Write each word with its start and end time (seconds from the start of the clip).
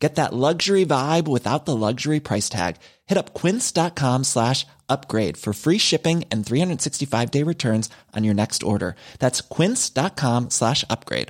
Get 0.00 0.14
that 0.14 0.32
luxury 0.32 0.86
vibe 0.86 1.28
without 1.28 1.66
the 1.66 1.76
luxury 1.76 2.20
price 2.20 2.48
tag. 2.48 2.76
Hit 3.06 3.18
up 3.18 3.34
quince.com 3.34 4.24
slash 4.24 4.66
upgrade 4.88 5.36
for 5.36 5.52
free 5.52 5.76
shipping 5.76 6.24
and 6.30 6.44
365 6.44 7.30
day 7.30 7.42
returns 7.42 7.90
on 8.16 8.24
your 8.24 8.34
next 8.34 8.62
order. 8.62 8.96
That's 9.18 9.42
quince.com 9.42 10.48
slash 10.50 10.84
upgrade. 10.88 11.28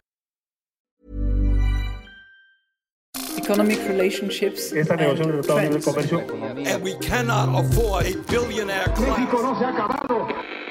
Economic 3.37 3.79
relationships. 3.89 4.73
Esta 4.73 4.97
negociación 4.97 5.33
del 5.33 5.43
Tratado 5.43 5.61
de 5.61 5.69
Libre 5.69 5.83
Comercio. 5.83 6.67
And 6.69 6.83
we 6.85 6.95
cannot 6.99 7.49
afford 7.59 8.07
a 8.07 8.15
billionaire 8.31 8.87
class. 8.95 10.70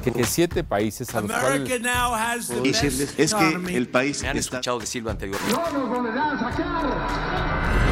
Que 0.00 0.24
siete 0.24 0.64
países 0.64 1.14
a 1.14 1.20
los 1.20 1.30
America 1.30 1.64
cuales 1.66 1.82
now 1.82 2.14
has 2.14 2.48
the 2.48 2.54
best 2.60 2.82
decirles 2.82 3.14
es 3.18 3.34
que 3.34 3.76
el 3.76 3.88
país 3.88 4.22
Me 4.22 4.28
han 4.28 4.36
está 4.36 4.56
escuchado 4.56 4.78
decirlo 4.78 5.10
anteriormente. 5.10 5.52
No 5.54 5.70
nos 5.70 5.88
volverán 5.88 6.36
a 6.36 6.38
sacar. 6.38 7.90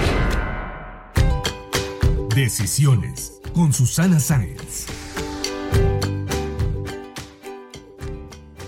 Decisiones 2.34 3.32
con 3.54 3.72
Susana 3.72 4.20
Sáenz. 4.20 4.86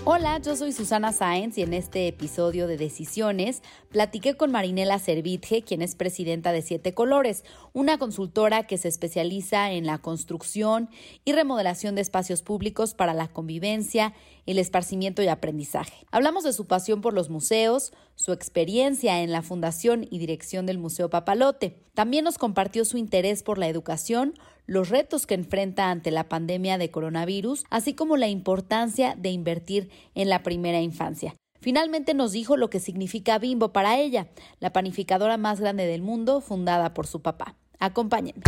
Hola, 0.03 0.39
yo 0.39 0.55
soy 0.55 0.73
Susana 0.73 1.13
Sáenz 1.13 1.59
y 1.59 1.61
en 1.61 1.75
este 1.75 2.07
episodio 2.07 2.65
de 2.65 2.75
Decisiones 2.75 3.61
platiqué 3.91 4.35
con 4.35 4.51
Marinela 4.51 4.97
Servitje, 4.97 5.61
quien 5.61 5.83
es 5.83 5.93
presidenta 5.93 6.51
de 6.51 6.63
Siete 6.63 6.95
Colores, 6.95 7.43
una 7.71 7.99
consultora 7.99 8.65
que 8.65 8.79
se 8.79 8.87
especializa 8.87 9.71
en 9.71 9.85
la 9.85 9.99
construcción 9.99 10.89
y 11.23 11.33
remodelación 11.33 11.93
de 11.93 12.01
espacios 12.01 12.41
públicos 12.41 12.95
para 12.95 13.13
la 13.13 13.27
convivencia, 13.27 14.15
el 14.47 14.57
esparcimiento 14.57 15.21
y 15.21 15.27
aprendizaje. 15.27 16.07
Hablamos 16.09 16.43
de 16.45 16.53
su 16.53 16.65
pasión 16.65 17.01
por 17.01 17.13
los 17.13 17.29
museos, 17.29 17.93
su 18.15 18.33
experiencia 18.33 19.21
en 19.21 19.31
la 19.31 19.41
fundación 19.41 20.07
y 20.09 20.19
dirección 20.19 20.65
del 20.65 20.77
Museo 20.77 21.09
Papalote. 21.09 21.77
También 21.93 22.23
nos 22.23 22.37
compartió 22.37 22.85
su 22.85 22.97
interés 22.97 23.43
por 23.43 23.57
la 23.57 23.67
educación, 23.67 24.33
los 24.65 24.89
retos 24.89 25.25
que 25.25 25.33
enfrenta 25.33 25.91
ante 25.91 26.11
la 26.11 26.29
pandemia 26.29 26.77
de 26.77 26.91
coronavirus, 26.91 27.65
así 27.69 27.93
como 27.93 28.17
la 28.17 28.27
importancia 28.27 29.15
de 29.17 29.29
invertir 29.29 29.89
en 30.15 30.29
la 30.29 30.43
primera 30.43 30.81
infancia. 30.81 31.35
Finalmente 31.61 32.13
nos 32.13 32.31
dijo 32.31 32.57
lo 32.57 32.69
que 32.69 32.79
significa 32.79 33.37
Bimbo 33.37 33.71
para 33.71 33.99
ella, 33.99 34.27
la 34.59 34.73
panificadora 34.73 35.37
más 35.37 35.59
grande 35.59 35.85
del 35.85 36.01
mundo, 36.01 36.41
fundada 36.41 36.93
por 36.93 37.05
su 37.05 37.21
papá. 37.21 37.55
Acompáñenme. 37.79 38.43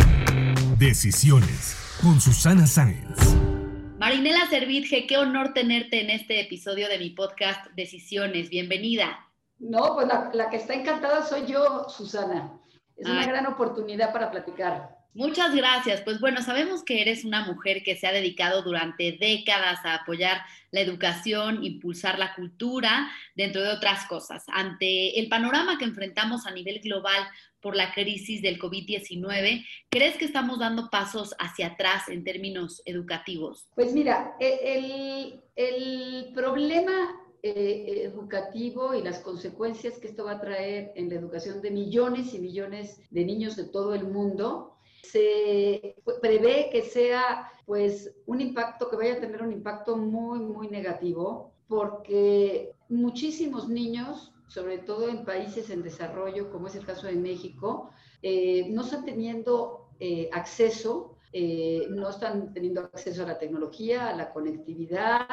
Decisiones 0.78 1.76
con 2.02 2.20
Susana 2.20 2.66
Sáenz. 2.66 3.34
Marinela 3.98 4.48
Servitje, 4.50 5.06
qué 5.06 5.16
honor 5.16 5.54
tenerte 5.54 6.00
en 6.00 6.10
este 6.10 6.40
episodio 6.40 6.88
de 6.88 6.98
mi 6.98 7.10
podcast 7.10 7.66
Decisiones. 7.76 8.50
Bienvenida. 8.50 9.24
No, 9.58 9.94
pues 9.94 10.06
la, 10.06 10.30
la 10.32 10.50
que 10.50 10.56
está 10.56 10.74
encantada 10.74 11.24
soy 11.24 11.46
yo, 11.46 11.88
Susana. 11.88 12.60
Es 12.96 13.06
una 13.06 13.20
Ay. 13.20 13.26
gran 13.26 13.46
oportunidad 13.46 14.12
para 14.12 14.30
platicar. 14.30 14.94
Muchas 15.14 15.54
gracias. 15.54 16.00
Pues 16.00 16.20
bueno, 16.20 16.42
sabemos 16.42 16.82
que 16.82 17.00
eres 17.00 17.24
una 17.24 17.44
mujer 17.46 17.84
que 17.84 17.94
se 17.94 18.08
ha 18.08 18.12
dedicado 18.12 18.62
durante 18.62 19.12
décadas 19.12 19.78
a 19.84 19.94
apoyar 19.94 20.42
la 20.72 20.80
educación, 20.80 21.62
impulsar 21.62 22.18
la 22.18 22.34
cultura, 22.34 23.08
dentro 23.36 23.62
de 23.62 23.68
otras 23.68 24.06
cosas. 24.06 24.44
Ante 24.48 25.20
el 25.20 25.28
panorama 25.28 25.78
que 25.78 25.84
enfrentamos 25.84 26.46
a 26.46 26.50
nivel 26.50 26.80
global 26.80 27.28
por 27.60 27.76
la 27.76 27.92
crisis 27.92 28.42
del 28.42 28.58
COVID-19, 28.58 29.64
¿crees 29.88 30.16
que 30.16 30.24
estamos 30.24 30.58
dando 30.58 30.90
pasos 30.90 31.34
hacia 31.38 31.68
atrás 31.68 32.08
en 32.08 32.24
términos 32.24 32.82
educativos? 32.84 33.68
Pues 33.76 33.92
mira, 33.92 34.34
e- 34.40 34.60
el, 34.64 35.40
el 35.54 36.32
problema 36.34 36.92
eh, 37.46 38.04
educativo 38.04 38.94
y 38.94 39.02
las 39.02 39.18
consecuencias 39.18 39.98
que 39.98 40.08
esto 40.08 40.24
va 40.24 40.30
a 40.30 40.40
traer 40.40 40.92
en 40.94 41.10
la 41.10 41.16
educación 41.16 41.60
de 41.60 41.70
millones 41.70 42.32
y 42.32 42.38
millones 42.38 42.98
de 43.10 43.22
niños 43.22 43.54
de 43.56 43.64
todo 43.64 43.92
el 43.92 44.08
mundo, 44.08 44.78
se 45.02 45.94
prevé 46.22 46.70
que 46.72 46.80
sea 46.80 47.52
pues 47.66 48.14
un 48.24 48.40
impacto, 48.40 48.88
que 48.88 48.96
vaya 48.96 49.16
a 49.16 49.20
tener 49.20 49.42
un 49.42 49.52
impacto 49.52 49.94
muy, 49.94 50.38
muy 50.38 50.68
negativo, 50.68 51.52
porque 51.68 52.72
muchísimos 52.88 53.68
niños, 53.68 54.32
sobre 54.48 54.78
todo 54.78 55.10
en 55.10 55.26
países 55.26 55.68
en 55.68 55.82
desarrollo, 55.82 56.50
como 56.50 56.68
es 56.68 56.76
el 56.76 56.86
caso 56.86 57.08
de 57.08 57.16
México, 57.16 57.90
eh, 58.22 58.70
no 58.70 58.84
están 58.84 59.04
teniendo 59.04 59.90
eh, 60.00 60.30
acceso, 60.32 61.18
no 61.90 62.08
están 62.08 62.54
teniendo 62.54 62.80
acceso 62.82 63.24
a 63.24 63.26
la 63.26 63.38
tecnología, 63.38 64.08
a 64.08 64.16
la 64.16 64.32
conectividad, 64.32 65.26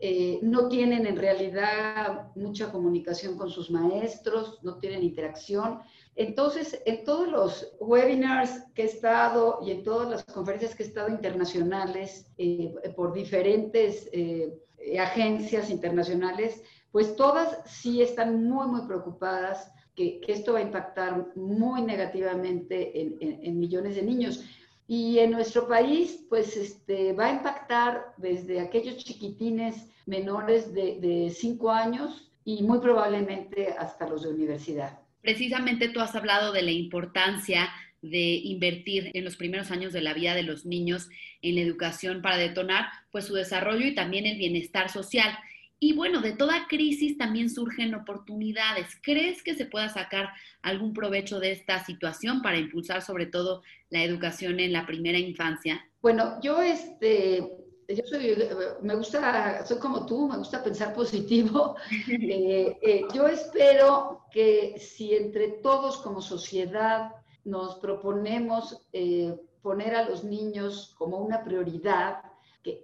eh, 0.00 0.38
no 0.42 0.68
tienen 0.68 1.06
en 1.06 1.16
realidad 1.16 2.28
mucha 2.36 2.70
comunicación 2.70 3.36
con 3.36 3.50
sus 3.50 3.70
maestros, 3.70 4.58
no 4.62 4.78
tienen 4.78 5.02
interacción. 5.02 5.80
Entonces, 6.14 6.80
en 6.86 7.04
todos 7.04 7.28
los 7.28 7.72
webinars 7.80 8.64
que 8.74 8.82
he 8.82 8.86
estado 8.86 9.58
y 9.64 9.70
en 9.70 9.82
todas 9.84 10.08
las 10.10 10.24
conferencias 10.24 10.74
que 10.74 10.82
he 10.82 10.86
estado 10.86 11.08
internacionales 11.08 12.26
eh, 12.38 12.74
por 12.96 13.12
diferentes 13.12 14.08
eh, 14.12 14.52
agencias 15.00 15.70
internacionales, 15.70 16.62
pues 16.92 17.16
todas 17.16 17.58
sí 17.66 18.00
están 18.02 18.44
muy, 18.44 18.66
muy 18.66 18.82
preocupadas 18.86 19.70
que, 19.94 20.20
esto 20.28 20.52
va 20.52 20.60
a 20.60 20.62
impactar 20.62 21.26
muy 21.36 21.82
negativamente 21.82 23.00
en, 23.00 23.16
en- 23.20 23.44
en 23.44 23.58
millones 23.58 23.96
de 23.96 24.02
niños. 24.02 24.44
Y 24.88 25.20
en 25.20 25.30
nuestro 25.30 25.68
país, 25.68 26.24
pues 26.28 26.56
este, 26.56 27.12
va 27.12 27.26
a 27.26 27.32
impactar 27.32 28.14
desde 28.16 28.58
aquellos 28.58 28.96
chiquitines 28.96 29.86
menores 30.06 30.74
de 30.74 31.32
5 31.32 31.70
años 31.70 32.32
y 32.44 32.62
muy 32.62 32.78
probablemente 32.80 33.74
hasta 33.78 34.08
los 34.08 34.22
de 34.22 34.30
universidad. 34.30 34.98
Precisamente 35.20 35.90
tú 35.90 36.00
has 36.00 36.14
hablado 36.14 36.52
de 36.52 36.62
la 36.62 36.70
importancia 36.70 37.68
de 38.00 38.40
invertir 38.44 39.10
en 39.12 39.24
los 39.24 39.36
primeros 39.36 39.70
años 39.70 39.92
de 39.92 40.00
la 40.00 40.14
vida 40.14 40.34
de 40.34 40.44
los 40.44 40.64
niños 40.64 41.10
en 41.42 41.56
la 41.56 41.60
educación 41.60 42.22
para 42.22 42.36
detonar 42.36 42.86
pues 43.10 43.26
su 43.26 43.34
desarrollo 43.34 43.86
y 43.86 43.94
también 43.94 44.24
el 44.24 44.38
bienestar 44.38 44.88
social. 44.88 45.36
Y 45.80 45.94
bueno, 45.94 46.20
de 46.20 46.32
toda 46.32 46.66
crisis 46.66 47.16
también 47.16 47.50
surgen 47.50 47.94
oportunidades. 47.94 48.88
¿Crees 49.02 49.42
que 49.42 49.54
se 49.54 49.66
pueda 49.66 49.88
sacar 49.88 50.30
algún 50.62 50.92
provecho 50.92 51.38
de 51.38 51.52
esta 51.52 51.84
situación 51.84 52.42
para 52.42 52.58
impulsar 52.58 53.02
sobre 53.02 53.26
todo 53.26 53.62
la 53.90 54.02
educación 54.02 54.58
en 54.58 54.72
la 54.72 54.86
primera 54.86 55.18
infancia? 55.18 55.84
Bueno, 56.02 56.40
yo 56.42 56.60
este, 56.60 57.58
yo 57.88 58.04
soy, 58.04 58.36
me 58.82 58.94
gusta, 58.96 59.64
soy 59.64 59.78
como 59.78 60.04
tú, 60.04 60.28
me 60.28 60.36
gusta 60.36 60.62
pensar 60.62 60.94
positivo. 60.94 61.76
Eh, 62.10 62.78
eh, 62.82 63.04
yo 63.14 63.26
espero 63.26 64.24
que 64.30 64.78
si 64.78 65.14
entre 65.14 65.48
todos 65.62 65.98
como 65.98 66.20
sociedad 66.20 67.12
nos 67.44 67.76
proponemos 67.76 68.82
eh, 68.92 69.34
poner 69.62 69.94
a 69.94 70.08
los 70.08 70.24
niños 70.24 70.94
como 70.98 71.18
una 71.18 71.44
prioridad, 71.44 72.22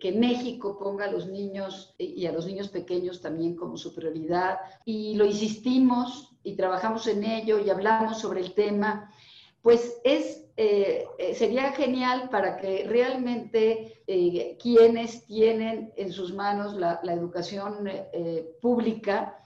que, 0.01 0.13
México 0.13 0.79
ponga 0.79 1.07
a 1.07 1.11
los 1.11 1.27
niños 1.27 1.95
y 1.99 2.27
a 2.27 2.33
los 2.33 2.47
niños 2.47 2.69
pequeños 2.69 3.21
también 3.21 3.57
como 3.57 3.77
su 3.77 3.95
prioridad, 3.95 4.59
y 4.85 5.15
lo 5.15 5.25
insistimos 5.25 6.37
y 6.43 6.55
trabajamos 6.55 7.07
en 7.07 7.25
ello 7.25 7.59
y 7.59 7.71
hablamos 7.71 8.19
sobre 8.19 8.41
el 8.41 8.55
tema, 8.55 9.11
pues 9.63 10.01
es, 10.05 10.45
eh, 10.57 11.07
sería 11.35 11.73
genial 11.73 12.29
para 12.31 12.57
que 12.57 12.85
realmente 12.87 14.03
eh, 14.07 14.59
quienes 14.61 15.25
tienen 15.25 15.93
en 15.97 16.13
sus 16.13 16.35
manos 16.35 16.75
la, 16.75 17.01
educación 17.07 17.89
eh, 17.89 18.57
pública, 18.61 19.39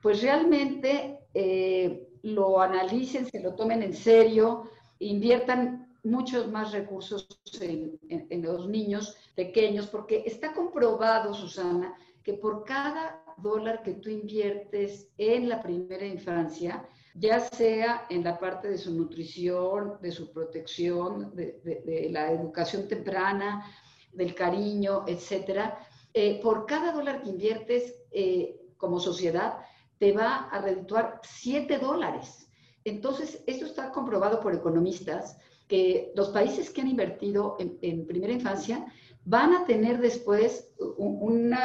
pues 0.00 0.22
realmente 0.22 1.18
eh, 1.34 2.08
lo 2.22 2.60
analicen, 2.60 3.26
se 3.26 3.40
lo 3.40 3.54
tomen 3.54 3.82
en 3.82 3.94
serio, 3.94 4.64
inviertan 5.00 5.83
muchos 6.04 6.50
más 6.50 6.72
recursos 6.72 7.26
en, 7.60 7.98
los 8.42 8.68
niños 8.68 9.16
pequeños, 9.34 9.86
porque 9.86 10.22
está 10.26 10.52
comprobado, 10.52 11.34
Susana, 11.34 11.96
que 12.22 12.34
por 12.34 12.64
cada 12.64 13.22
dólar 13.38 13.82
que 13.82 13.94
tú 13.94 14.10
inviertes 14.10 15.08
en 15.18 15.48
la 15.48 15.62
primera 15.62 16.06
infancia, 16.06 16.86
ya 17.14 17.40
sea 17.40 18.06
en 18.10 18.24
la 18.24 18.38
parte 18.38 18.68
de 18.68 18.78
su 18.78 18.92
nutrición, 18.92 19.98
de 20.00 20.12
su 20.12 20.32
protección, 20.32 21.34
de 21.34 22.08
la 22.10 22.30
educación 22.30 22.86
temprana, 22.88 23.64
del 24.12 24.34
cariño, 24.34 25.04
etcétera, 25.06 25.78
eh, 26.12 26.40
por 26.40 26.66
cada 26.66 26.92
dólar 26.92 27.22
que 27.22 27.30
inviertes 27.30 27.94
eh, 28.12 28.60
como 28.76 29.00
sociedad, 29.00 29.58
te 29.98 30.12
va 30.12 30.48
a 30.48 30.60
redituar 30.60 31.20
7 31.22 31.78
dólares. 31.78 32.43
Entonces, 32.84 33.42
esto 33.46 33.64
está 33.64 33.90
comprobado 33.90 34.40
por 34.40 34.54
economistas, 34.54 35.38
que 35.68 36.12
los 36.14 36.28
países 36.28 36.70
que 36.70 36.82
han 36.82 36.88
invertido 36.88 37.56
en, 37.58 38.06
primera 38.06 38.32
infancia 38.32 38.84
van 39.24 39.54
a 39.54 39.64
tener 39.64 39.98
después 39.98 40.70
un, 40.98 41.56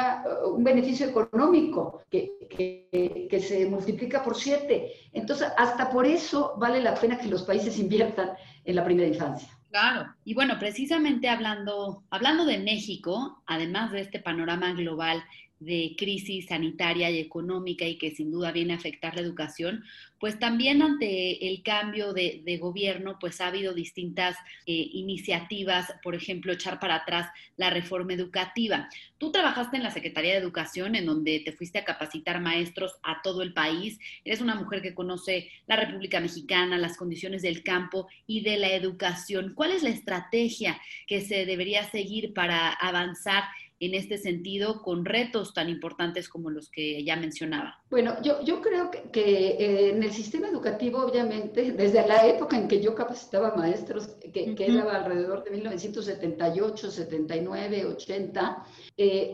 un 0.46 0.64
beneficio 0.64 1.06
económico 1.06 2.02
que, 2.08 2.48
que, 2.48 3.40
se 3.40 3.66
multiplica 3.66 4.22
por 4.22 4.34
siete. 4.34 4.92
Entonces, 5.12 5.48
hasta 5.58 5.90
por 5.90 6.06
eso 6.06 6.54
vale 6.56 6.80
la 6.80 6.94
pena 6.94 7.18
que 7.18 7.28
los 7.28 7.42
países 7.42 7.78
inviertan 7.78 8.30
en 8.64 8.76
la 8.76 8.84
primera 8.84 9.08
infancia. 9.08 9.48
Claro, 9.70 10.12
y 10.24 10.34
bueno, 10.34 10.58
precisamente 10.58 11.28
hablando, 11.28 12.02
hablando 12.10 12.44
de 12.44 12.58
México, 12.58 13.42
además 13.46 13.92
de 13.92 14.00
este 14.00 14.18
panorama 14.18 14.72
global 14.72 15.22
de 15.60 15.94
crisis 15.96 16.46
sanitaria 16.46 17.10
y 17.10 17.18
económica 17.18 17.84
y 17.84 17.98
que 17.98 18.14
sin 18.14 18.30
duda 18.30 18.50
viene 18.50 18.72
a 18.72 18.76
afectar 18.76 19.14
la 19.14 19.20
educación, 19.20 19.84
pues 20.18 20.38
también 20.38 20.82
ante 20.82 21.48
el 21.48 21.62
cambio 21.62 22.12
de, 22.12 22.58
gobierno, 22.60 23.18
pues 23.18 23.40
ha 23.40 23.46
habido 23.46 23.72
distintas 23.72 24.36
eh, 24.66 24.72
iniciativas, 24.92 25.94
por 26.02 26.14
ejemplo, 26.14 26.52
echar 26.52 26.78
para 26.78 26.96
atrás 26.96 27.30
la 27.56 27.70
reforma 27.70 28.12
educativa. 28.12 28.88
Tú 29.16 29.32
trabajaste 29.32 29.76
en 29.78 29.82
la 29.82 29.90
Secretaría 29.90 30.32
de 30.32 30.38
Educación, 30.38 30.94
en 30.94 31.06
donde 31.06 31.40
te 31.40 31.52
fuiste 31.52 31.78
a 31.78 31.84
capacitar 31.84 32.40
maestros 32.40 32.96
a 33.02 33.22
todo 33.22 33.42
el 33.42 33.54
país. 33.54 33.98
Eres 34.24 34.40
una 34.40 34.54
mujer 34.54 34.82
que 34.82 34.94
conoce 34.94 35.50
la 35.66 35.76
República 35.76 36.20
Mexicana, 36.20 36.76
las 36.76 36.96
condiciones 36.96 37.42
del 37.42 37.62
campo 37.62 38.08
y 38.26 38.42
de 38.42 38.58
la 38.58 38.72
educación. 38.72 39.54
¿Cuál 39.54 39.72
es 39.72 39.82
la 39.82 39.90
estrategia 39.90 40.80
que 41.06 41.20
se 41.20 41.46
debería 41.46 41.84
seguir 41.90 42.34
para 42.34 42.72
avanzar 42.72 43.44
en 43.80 43.94
este 43.94 44.18
sentido 44.18 44.82
con 44.82 45.04
retos 45.04 45.52
tan 45.54 45.68
importantes 45.68 46.28
como 46.28 46.50
los 46.50 46.70
que 46.70 47.02
ya 47.02 47.16
mencionaba? 47.16 47.82
Bueno, 47.90 48.20
yo, 48.22 48.42
yo 48.44 48.60
creo 48.60 48.90
que, 48.90 49.20
eh, 49.20 49.90
en 49.90 50.02
el 50.02 50.12
sistema 50.12 50.48
educativo, 50.48 50.98
obviamente, 51.00 51.72
desde 51.76 52.06
la 52.06 52.26
época 52.26 52.56
en 52.56 52.68
que 52.68 52.80
yo 52.80 52.94
capacitaba 52.94 53.56
maestros, 53.56 54.08
que, 54.32 54.54
era 54.58 54.94
alrededor 54.94 55.42
de 55.42 55.50
1978, 55.50 56.90
79, 56.90 57.86
80, 57.86 58.64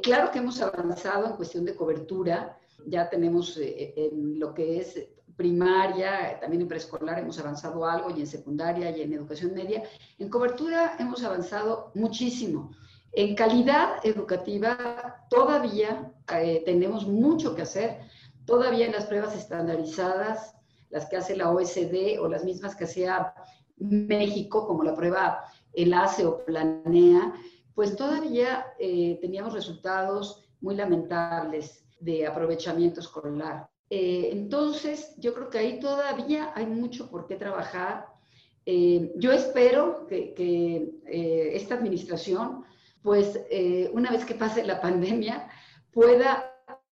claro 0.02 0.30
que 0.30 0.38
hemos 0.38 0.62
avanzado 0.62 1.26
en 1.26 1.32
cuestión 1.32 1.64
de 1.64 1.74
cobertura, 1.74 2.56
ya 2.86 3.10
tenemos 3.10 3.56
eh, 3.58 3.92
en 3.96 4.38
lo 4.38 4.54
que 4.54 4.78
es 4.78 5.08
primaria, 5.36 6.38
también 6.40 6.62
en 6.62 6.68
preescolar 6.68 7.18
hemos 7.18 7.38
avanzado 7.38 7.84
algo 7.84 8.10
y 8.10 8.20
en 8.20 8.26
secundaria 8.26 8.96
y 8.96 9.02
en 9.02 9.12
educación 9.12 9.52
media. 9.52 9.82
En 10.18 10.30
cobertura 10.30 10.96
hemos 10.98 11.22
avanzado 11.22 11.90
muchísimo. 11.94 12.72
En 13.16 13.34
calidad 13.34 14.04
educativa 14.04 15.24
todavía 15.30 16.12
eh, 16.34 16.62
tenemos 16.66 17.06
mucho 17.06 17.54
que 17.54 17.62
hacer, 17.62 18.00
todavía 18.44 18.84
en 18.84 18.92
las 18.92 19.06
pruebas 19.06 19.34
estandarizadas, 19.34 20.54
las 20.90 21.06
que 21.06 21.16
hace 21.16 21.34
la 21.34 21.50
OSD 21.50 22.20
o 22.20 22.28
las 22.28 22.44
mismas 22.44 22.76
que 22.76 22.84
hacía 22.84 23.32
México, 23.78 24.66
como 24.66 24.82
la 24.82 24.94
prueba 24.94 25.42
ELACE 25.72 26.26
o 26.26 26.44
Planea, 26.44 27.32
pues 27.74 27.96
todavía 27.96 28.66
eh, 28.78 29.16
teníamos 29.22 29.54
resultados 29.54 30.44
muy 30.60 30.74
lamentables 30.74 31.86
de 31.98 32.26
aprovechamiento 32.26 33.00
escolar. 33.00 33.66
Eh, 33.88 34.28
entonces, 34.30 35.14
yo 35.16 35.32
creo 35.32 35.48
que 35.48 35.56
ahí 35.56 35.80
todavía 35.80 36.52
hay 36.54 36.66
mucho 36.66 37.10
por 37.10 37.26
qué 37.26 37.36
trabajar. 37.36 38.08
yo 38.66 39.32
espero 39.32 40.06
que 40.06 41.54
esta 41.54 41.76
administración 41.76 42.66
pues 43.06 43.40
eh, 43.50 43.88
una 43.92 44.10
vez 44.10 44.24
que 44.24 44.34
pase 44.34 44.64
la 44.64 44.80
pandemia, 44.80 45.48
pueda 45.92 46.52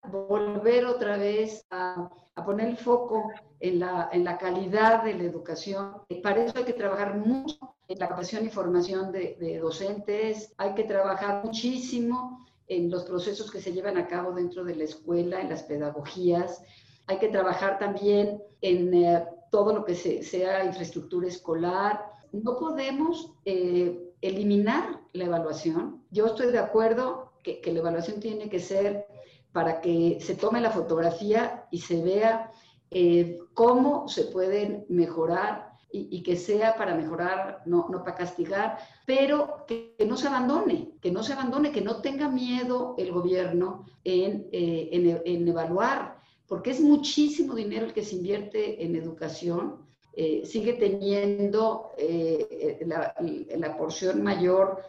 volver 0.09 0.85
otra 0.85 1.17
vez 1.17 1.65
a, 1.69 2.09
poner 2.45 2.69
el 2.69 2.77
foco 2.77 3.29
en 3.59 3.79
la, 3.79 4.07
en 4.13 4.23
la, 4.23 4.37
calidad 4.37 5.03
de 5.03 5.15
la 5.15 5.25
educación. 5.25 5.97
Para 6.23 6.45
eso 6.45 6.59
hay 6.59 6.63
que 6.63 6.71
trabajar 6.71 7.17
mucho 7.17 7.75
en 7.89 7.99
la 7.99 8.07
capacitación 8.07 8.47
y 8.47 8.51
formación 8.51 9.11
de, 9.11 9.59
docentes, 9.61 10.53
hay 10.57 10.75
que 10.75 10.85
trabajar 10.85 11.43
muchísimo 11.43 12.47
en 12.67 12.89
los 12.89 13.03
procesos 13.03 13.51
que 13.51 13.59
se 13.59 13.73
llevan 13.73 13.97
a 13.97 14.07
cabo 14.07 14.31
dentro 14.31 14.63
de 14.63 14.77
la 14.77 14.85
escuela, 14.85 15.41
en 15.41 15.49
las 15.49 15.63
pedagogías, 15.63 16.63
hay 17.07 17.19
que 17.19 17.27
trabajar 17.27 17.79
también 17.79 18.41
en 18.61 18.93
eh, 18.93 19.25
todo 19.51 19.73
lo 19.73 19.83
que 19.83 19.95
sea 19.95 20.63
infraestructura 20.63 21.27
escolar. 21.27 22.01
No 22.31 22.55
podemos 22.55 23.33
eh, 23.43 24.06
eliminar 24.21 25.01
la 25.13 25.25
evaluación. 25.25 26.03
Yo 26.11 26.27
estoy 26.27 26.51
de 26.51 26.59
acuerdo 26.59 27.33
que, 27.43 27.61
la 27.71 27.79
evaluación 27.79 28.19
tiene 28.19 28.49
que 28.49 28.59
ser 28.59 29.07
para 29.51 29.81
que 29.81 30.19
se 30.21 30.35
tome 30.35 30.61
la 30.61 30.71
fotografía 30.71 31.65
y 31.71 31.79
se 31.79 32.03
vea 32.03 32.51
eh, 32.91 33.39
cómo 33.53 34.07
se 34.07 34.25
pueden 34.25 34.85
mejorar 34.89 35.67
y, 35.89 36.21
que 36.21 36.35
sea 36.35 36.75
para 36.75 36.95
mejorar, 36.95 37.63
no, 37.65 37.87
no 37.89 38.03
para 38.03 38.17
castigar, 38.17 38.77
pero 39.05 39.65
que, 39.65 39.95
no 40.05 40.17
se 40.17 40.27
abandone, 40.27 40.91
que 41.01 41.11
no 41.11 41.23
se 41.23 41.33
abandone, 41.33 41.71
que 41.71 41.81
no 41.81 42.01
tenga 42.01 42.27
miedo 42.27 42.93
el 42.97 43.11
gobierno 43.11 43.85
en, 44.03 44.47
eh, 44.51 44.89
en, 44.91 45.21
en 45.25 45.47
evaluar, 45.47 46.19
porque 46.45 46.71
es 46.71 46.81
muchísimo 46.81 47.55
dinero 47.55 47.85
el 47.85 47.93
que 47.93 48.03
se 48.03 48.17
invierte 48.17 48.83
en 48.83 48.95
educación 48.95 49.86
eh, 50.19 50.41
sigue 50.47 50.73
teniendo 50.73 51.91
eh, 51.95 52.79
la, 52.87 53.77
porción 53.77 54.23
mayor 54.23 54.81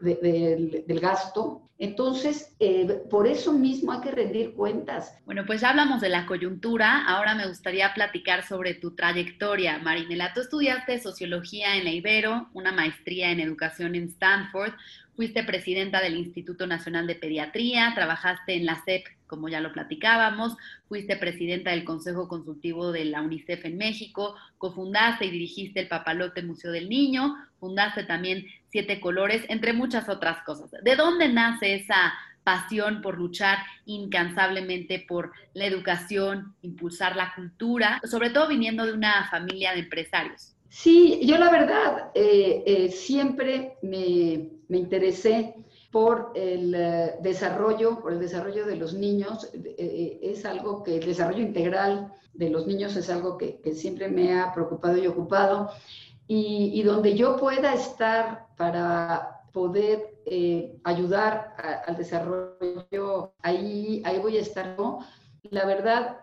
del, 0.00 1.00
gasto. 1.00 1.68
Entonces, 1.78 2.56
eh, 2.60 3.02
por 3.10 3.26
eso 3.26 3.52
mismo 3.52 3.92
hay 3.92 4.00
que 4.00 4.10
rendir 4.10 4.54
cuentas. 4.54 5.14
Bueno, 5.26 5.44
pues 5.44 5.60
ya 5.60 5.68
hablamos 5.68 6.00
de 6.00 6.08
la 6.08 6.24
coyuntura. 6.24 7.04
Ahora 7.06 7.34
me 7.34 7.46
gustaría 7.46 7.92
platicar 7.92 8.42
sobre 8.42 8.72
tu 8.72 8.94
trayectoria, 8.94 9.76
Marinela. 9.80 10.32
Tú 10.32 10.40
estudiaste 10.40 10.98
sociología 10.98 11.76
en 11.76 11.84
la 11.84 11.90
Ibero, 11.90 12.48
una 12.54 12.72
maestría 12.72 13.30
en 13.32 13.40
educación 13.40 13.94
en 13.94 14.04
Stanford, 14.04 14.72
Fuiste 15.16 15.44
presidenta 15.44 16.00
del 16.00 16.16
Instituto 16.16 16.66
Nacional 16.66 17.06
de 17.06 17.14
Pediatría, 17.14 17.92
trabajaste 17.94 18.54
en 18.54 18.66
la 18.66 18.82
CEP, 18.84 19.06
como 19.26 19.48
ya 19.48 19.60
lo 19.60 19.72
platicábamos, 19.72 20.56
fuiste 20.88 21.16
presidenta 21.16 21.70
del 21.70 21.84
Consejo 21.84 22.26
Consultivo 22.26 22.90
de 22.90 23.04
la 23.04 23.22
UNICEF 23.22 23.64
en 23.64 23.76
México, 23.76 24.34
cofundaste 24.58 25.26
y 25.26 25.30
dirigiste 25.30 25.80
el 25.80 25.88
Papalote 25.88 26.42
Museo 26.42 26.72
del 26.72 26.88
Niño, 26.88 27.36
fundaste 27.60 28.04
también 28.04 28.46
Siete 28.70 29.00
Colores, 29.00 29.44
entre 29.48 29.72
muchas 29.72 30.08
otras 30.08 30.42
cosas. 30.44 30.70
¿De 30.82 30.96
dónde 30.96 31.28
nace 31.28 31.74
esa 31.74 32.12
pasión 32.42 33.02
por 33.02 33.18
luchar 33.18 33.58
incansablemente 33.84 35.04
por 35.06 35.32
la 35.54 35.66
educación, 35.66 36.54
impulsar 36.62 37.14
la 37.14 37.34
cultura, 37.34 38.00
sobre 38.04 38.30
todo 38.30 38.48
viniendo 38.48 38.86
de 38.86 38.94
una 38.94 39.28
familia 39.30 39.72
de 39.72 39.80
empresarios? 39.80 40.54
Sí, 40.70 41.20
yo 41.26 41.36
la 41.36 41.50
verdad 41.50 42.12
eh, 42.14 42.62
eh, 42.64 42.90
siempre 42.92 43.76
me, 43.82 44.52
me, 44.68 44.78
interesé 44.78 45.66
por 45.90 46.30
el 46.36 46.72
eh, 46.76 47.16
desarrollo, 47.20 48.00
por 48.00 48.12
el 48.12 48.20
desarrollo 48.20 48.64
de 48.64 48.76
los 48.76 48.94
niños. 48.94 49.50
es 49.52 50.44
algo 50.44 50.84
que 50.84 50.98
el 50.98 51.06
desarrollo 51.06 51.42
integral 51.42 52.12
de 52.34 52.50
los 52.50 52.68
niños 52.68 52.94
es 52.94 53.10
algo 53.10 53.36
que, 53.36 53.60
siempre 53.74 54.08
me 54.08 54.38
ha 54.38 54.54
preocupado 54.54 54.96
y 54.96 55.08
ocupado. 55.08 55.70
Y, 56.28 56.80
donde 56.84 57.16
yo 57.16 57.36
pueda 57.36 57.74
estar 57.74 58.46
para 58.56 59.42
poder 59.52 60.14
ayudar 60.84 61.56
al 61.84 61.96
desarrollo, 61.96 63.32
ahí, 63.42 64.02
ahí 64.04 64.20
voy 64.20 64.36
a 64.36 64.42
estar. 64.42 64.76
La 65.50 65.66
verdad, 65.66 66.18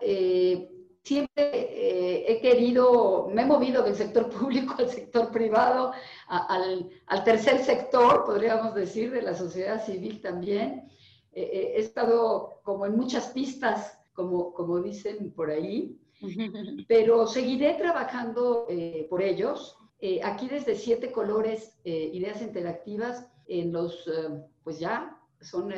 siempre 1.08 1.44
eh, 1.46 2.24
he 2.28 2.40
querido, 2.40 3.28
me 3.32 3.42
he 3.42 3.46
movido 3.46 3.82
del 3.82 3.94
sector 3.94 4.28
público 4.38 4.74
al 4.78 4.90
sector 4.90 5.30
privado, 5.30 5.92
al, 6.28 7.24
tercer 7.24 7.64
sector, 7.64 8.24
podríamos 8.26 8.74
decir, 8.74 9.10
de 9.10 9.22
la 9.22 9.34
sociedad 9.34 9.84
civil 9.84 10.20
también. 10.20 10.90
Eh, 11.32 11.42
eh, 11.42 11.72
he 11.76 11.80
estado 11.80 12.60
como 12.62 12.84
en 12.84 12.96
muchas 12.96 13.28
pistas, 13.28 13.98
como, 14.12 14.52
como 14.52 14.80
dicen 14.80 15.32
por 15.32 15.50
ahí, 15.50 15.98
pero 16.88 17.26
seguiré 17.26 17.74
trabajando 17.74 18.66
por 19.08 19.22
ellos. 19.22 19.78
aquí 20.22 20.46
desde 20.48 20.74
Siete 20.74 21.10
Colores, 21.10 21.78
Ideas 21.84 22.42
Interactivas, 22.42 23.26
en 23.46 23.72
los, 23.72 24.04
pues 24.64 24.78
ya 24.78 25.16
son 25.40 25.72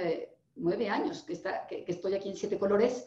nueve 0.56 0.88
años 0.88 1.22
que, 1.22 1.34
está, 1.34 1.66
que 1.68 1.84
estoy 1.86 2.14
aquí 2.14 2.30
en 2.30 2.36
Siete 2.36 2.58
Colores 2.58 3.06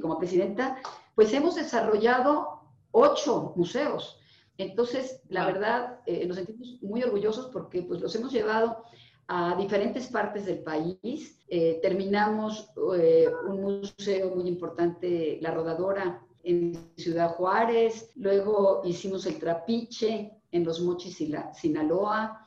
como 0.00 0.18
presidenta, 0.18 0.78
pues 1.14 1.32
hemos 1.32 1.54
desarrollado 1.54 2.60
ocho 2.90 3.52
museos. 3.56 4.18
Entonces, 4.56 5.20
la 5.28 5.46
verdad, 5.46 6.00
eh, 6.06 6.26
nos 6.26 6.36
sentimos 6.36 6.78
muy 6.82 7.02
orgullosos 7.02 7.46
porque 7.52 7.82
pues, 7.82 8.00
los 8.00 8.14
hemos 8.14 8.32
llevado 8.32 8.84
a 9.26 9.56
diferentes 9.56 10.06
partes 10.08 10.46
del 10.46 10.60
país. 10.60 11.40
Eh, 11.48 11.80
terminamos 11.82 12.70
eh, 12.96 13.28
un 13.48 13.62
museo 13.62 14.34
muy 14.34 14.46
importante, 14.48 15.38
La 15.40 15.50
Rodadora, 15.50 16.22
en 16.44 16.92
Ciudad 16.96 17.30
Juárez. 17.30 18.12
Luego 18.16 18.82
hicimos 18.84 19.26
el 19.26 19.38
Trapiche 19.38 20.30
en 20.52 20.64
Los 20.64 20.80
Mochis, 20.80 21.20
Sinaloa. 21.54 22.46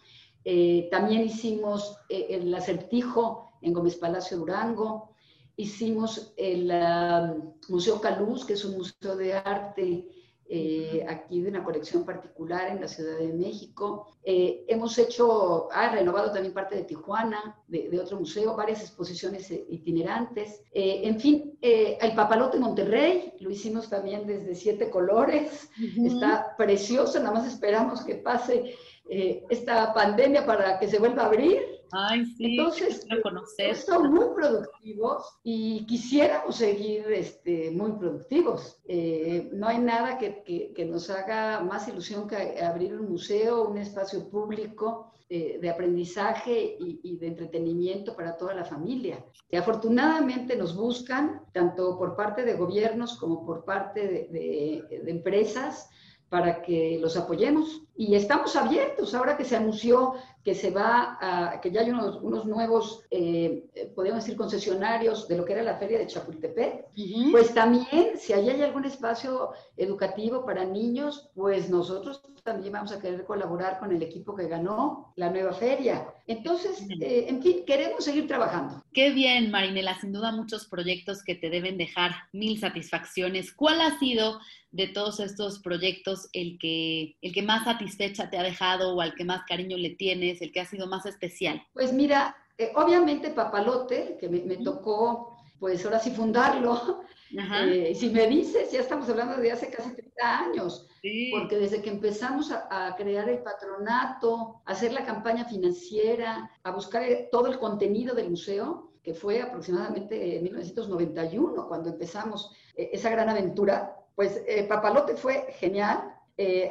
también 0.92 1.24
hicimos 1.24 1.98
el 2.08 2.54
Acertijo 2.54 3.52
en 3.62 3.74
Gómez 3.74 3.96
Palacio 3.96 4.38
Durango 4.38 5.10
hicimos 5.58 6.34
el 6.38 6.72
um, 6.72 7.54
Museo 7.68 8.00
Caluz, 8.00 8.46
que 8.46 8.54
es 8.54 8.64
un 8.64 8.78
museo 8.78 9.16
de 9.16 9.34
arte 9.34 10.08
eh, 10.50 11.06
aquí 11.10 11.42
de 11.42 11.50
una 11.50 11.62
colección 11.62 12.06
particular 12.06 12.70
en 12.72 12.80
la 12.80 12.88
Ciudad 12.88 13.18
de 13.18 13.34
México. 13.34 14.08
Eh, 14.24 14.64
hemos 14.70 14.98
hecho, 14.98 15.68
ha 15.74 15.90
renovado 15.90 16.32
también 16.32 16.54
parte 16.54 16.76
de 16.76 16.84
Tijuana, 16.84 17.60
de, 17.68 18.00
otro 18.00 18.20
museo, 18.20 18.56
varias 18.56 18.82
exposiciones 18.82 19.52
eh, 19.52 19.66
itinerantes. 19.68 20.64
en 20.72 21.20
fin, 21.20 21.58
el 21.60 22.16
Papalote 22.16 22.60
Monterrey, 22.60 23.34
lo 23.40 23.50
hicimos 23.50 23.90
también 23.90 24.26
desde 24.26 24.56
siete 24.56 24.90
colores, 24.90 25.70
está 26.06 26.56
precioso, 26.56 27.20
nada 27.20 27.34
más 27.34 27.48
esperamos 27.48 28.06
que 28.06 28.16
pase 28.16 28.76
esta 29.10 29.94
pandemia 29.94 30.46
para 30.46 30.80
que 30.80 30.88
se 30.88 31.00
vuelva 31.00 31.24
a 31.24 31.26
abrir 31.26 31.77
Ay, 31.92 32.26
sí, 32.26 32.58
Entonces, 32.58 33.06
conocer. 33.24 33.76
son 33.76 34.14
muy 34.14 34.28
productivos 34.36 35.40
y 35.44 35.86
quisiéramos 35.86 36.56
seguir 36.56 37.06
este, 37.12 37.72
muy 37.72 37.94
productivos. 37.94 38.80
Eh, 38.88 39.50
no 39.54 39.68
hay 39.68 39.80
nada 39.80 40.18
que, 40.18 40.44
que, 40.76 40.86
nos 40.86 41.10
haga 41.10 41.62
más 41.62 41.88
ilusión 41.88 42.28
que 42.28 42.62
abrir 42.62 42.96
un 42.96 43.10
museo, 43.10 43.68
un 43.68 43.78
espacio 43.78 44.30
público 44.30 45.12
eh, 45.30 45.60
de 45.62 45.70
aprendizaje 45.70 46.78
y, 46.80 47.18
de 47.18 47.28
entretenimiento 47.28 48.16
para 48.16 48.38
toda 48.38 48.54
la 48.54 48.66
familia. 48.66 49.24
Y 49.50 49.58
afortunadamente 49.58 50.56
nos 50.56 50.76
buscan, 50.76 51.42
tanto 51.54 51.98
por 51.98 52.16
parte 52.16 52.44
de 52.44 52.54
gobiernos 52.54 53.18
como 53.18 53.46
por 53.46 53.66
parte 53.66 54.08
de, 54.08 54.84
de 54.90 55.12
empresas, 55.12 55.90
para 56.30 56.62
que 56.62 56.98
los 57.00 57.16
apoyemos. 57.18 57.84
Y 57.98 58.14
estamos 58.16 58.56
abiertos, 58.56 59.16
ahora 59.16 59.36
que 59.36 59.46
se 59.46 59.56
anunció 59.56 60.14
que 60.48 60.56
se 60.56 60.72
va 60.72 61.18
a, 61.20 61.60
que 61.60 61.72
ya 61.72 61.82
hay 61.82 61.90
unos, 61.90 62.22
unos 62.22 62.46
nuevos, 62.46 63.04
eh, 63.12 63.66
podríamos 63.94 64.24
decir, 64.24 64.38
concesionarios 64.38 65.28
de 65.28 65.36
lo 65.36 65.44
que 65.44 65.52
era 65.52 65.62
la 65.62 65.76
feria 65.76 65.98
de 65.98 66.08
Chapultepec, 66.08 66.86
pues 67.32 67.54
también, 67.54 68.12
si 68.18 68.32
ahí 68.32 68.50
hay 68.50 68.62
algún 68.62 68.86
espacio 68.86 69.50
educativo 69.76 70.46
para 70.46 70.64
niños, 70.64 71.30
pues 71.36 71.70
nosotros 71.70 72.22
también 72.46 72.72
vamos 72.72 72.94
a 72.94 73.02
querer 73.02 73.26
colaborar 73.26 73.78
con 73.78 73.94
el 73.94 74.02
equipo 74.02 74.34
que 74.38 74.48
ganó 74.48 75.12
la 75.18 75.30
nueva 75.30 75.52
feria. 75.52 76.08
Entonces, 76.28 76.82
eh, 77.02 77.26
en 77.28 77.44
fin, 77.44 77.66
queremos 77.66 78.06
seguir 78.06 78.26
trabajando. 78.26 78.82
Qué 78.94 79.10
bien, 79.12 79.52
Marinela, 79.52 80.00
sin 80.00 80.14
duda 80.14 80.32
muchos 80.32 80.66
proyectos 80.66 81.24
que 81.24 81.36
te 81.36 81.50
deben 81.50 81.78
dejar 81.78 82.12
mil 82.32 82.58
satisfacciones. 82.58 83.52
¿Cuál 83.52 83.82
ha 83.82 84.00
sido 84.00 84.40
de 84.72 84.88
todos 84.88 85.20
estos 85.20 85.60
proyectos 85.60 86.30
el 86.34 86.58
que, 86.60 87.18
el 87.22 87.34
que 87.34 87.42
más 87.42 87.68
satisfecha 87.88 88.30
te 88.30 88.38
ha 88.38 88.44
dejado 88.44 88.96
o 88.96 89.02
al 89.02 89.16
que 89.16 89.26
más 89.26 89.44
cariño 89.48 89.78
le 89.78 89.92
tienes? 89.92 90.42
el 90.42 90.52
que 90.52 90.60
ha 90.60 90.66
sido 90.66 90.88
más 90.88 91.06
especial? 91.06 91.62
Pues 91.74 91.94
mira, 91.94 92.36
eh, 92.58 92.72
obviamente 92.76 93.30
Papalote, 93.30 94.18
que 94.20 94.28
me, 94.30 94.58
tocó, 94.58 95.38
pues 95.60 95.84
ahora 95.86 96.00
sí 96.00 96.12
fundarlo. 96.12 97.02
Eh, 97.30 97.94
si 97.94 98.10
me 98.10 98.26
dices, 98.26 98.72
ya 98.72 98.80
estamos 98.80 99.10
hablando 99.10 99.36
de 99.36 99.52
hace 99.52 99.70
casi 99.70 99.94
30 99.94 100.40
años, 100.40 100.88
porque 101.30 101.58
desde 101.58 101.82
que 101.82 101.90
empezamos 101.90 102.54
a, 102.54 102.96
crear 102.96 103.28
el 103.28 103.40
patronato, 103.40 104.62
a 104.66 104.72
hacer 104.72 104.94
la 104.94 105.04
campaña 105.04 105.44
financiera, 105.44 106.50
a 106.64 106.72
buscar 106.72 107.04
eh, 107.04 107.28
todo 107.30 107.48
el 107.48 107.60
contenido 107.60 108.16
del 108.16 108.30
museo, 108.30 108.94
que 109.04 109.14
fue 109.14 109.42
aproximadamente 109.42 110.38
en 110.38 110.44
1991 110.44 111.68
cuando 111.68 111.90
empezamos 111.90 112.50
esa 112.78 113.10
gran 113.10 113.28
aventura, 113.28 113.94
pues 114.16 114.42
Papalote 114.70 115.18
fue 115.18 115.48
genial. 115.60 116.17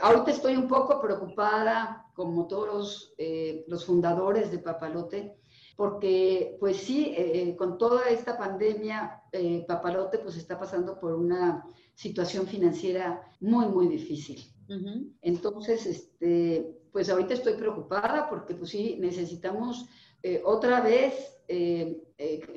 Ahorita 0.00 0.30
estoy 0.30 0.56
un 0.56 0.68
poco 0.68 1.00
preocupada 1.00 2.06
como 2.16 2.46
todos 2.46 3.12
eh, 3.18 3.64
los, 3.68 3.85
fundadores 3.85 4.50
de 4.50 4.58
Papalote, 4.58 5.37
porque 5.76 6.56
pues 6.58 6.78
sí, 6.78 7.12
eh, 7.14 7.54
con 7.56 7.76
toda 7.76 8.08
esta 8.08 8.38
pandemia, 8.38 9.23
eh, 9.30 9.64
Papalote 9.68 10.18
pues 10.18 10.37
está 10.37 10.58
pasando 10.58 10.99
por 10.99 11.12
una 11.14 11.62
situación 11.94 12.46
financiera 12.46 13.23
muy, 13.40 13.66
muy 13.66 13.87
difícil. 13.87 14.50
Entonces, 15.20 15.87
este, 15.87 16.80
pues 16.90 17.08
ahorita 17.08 17.35
estoy 17.35 17.52
preocupada 17.52 18.28
porque 18.28 18.54
pues 18.54 18.70
sí, 18.70 18.96
necesitamos 18.99 19.87
otra 20.44 20.80
vez 20.80 21.38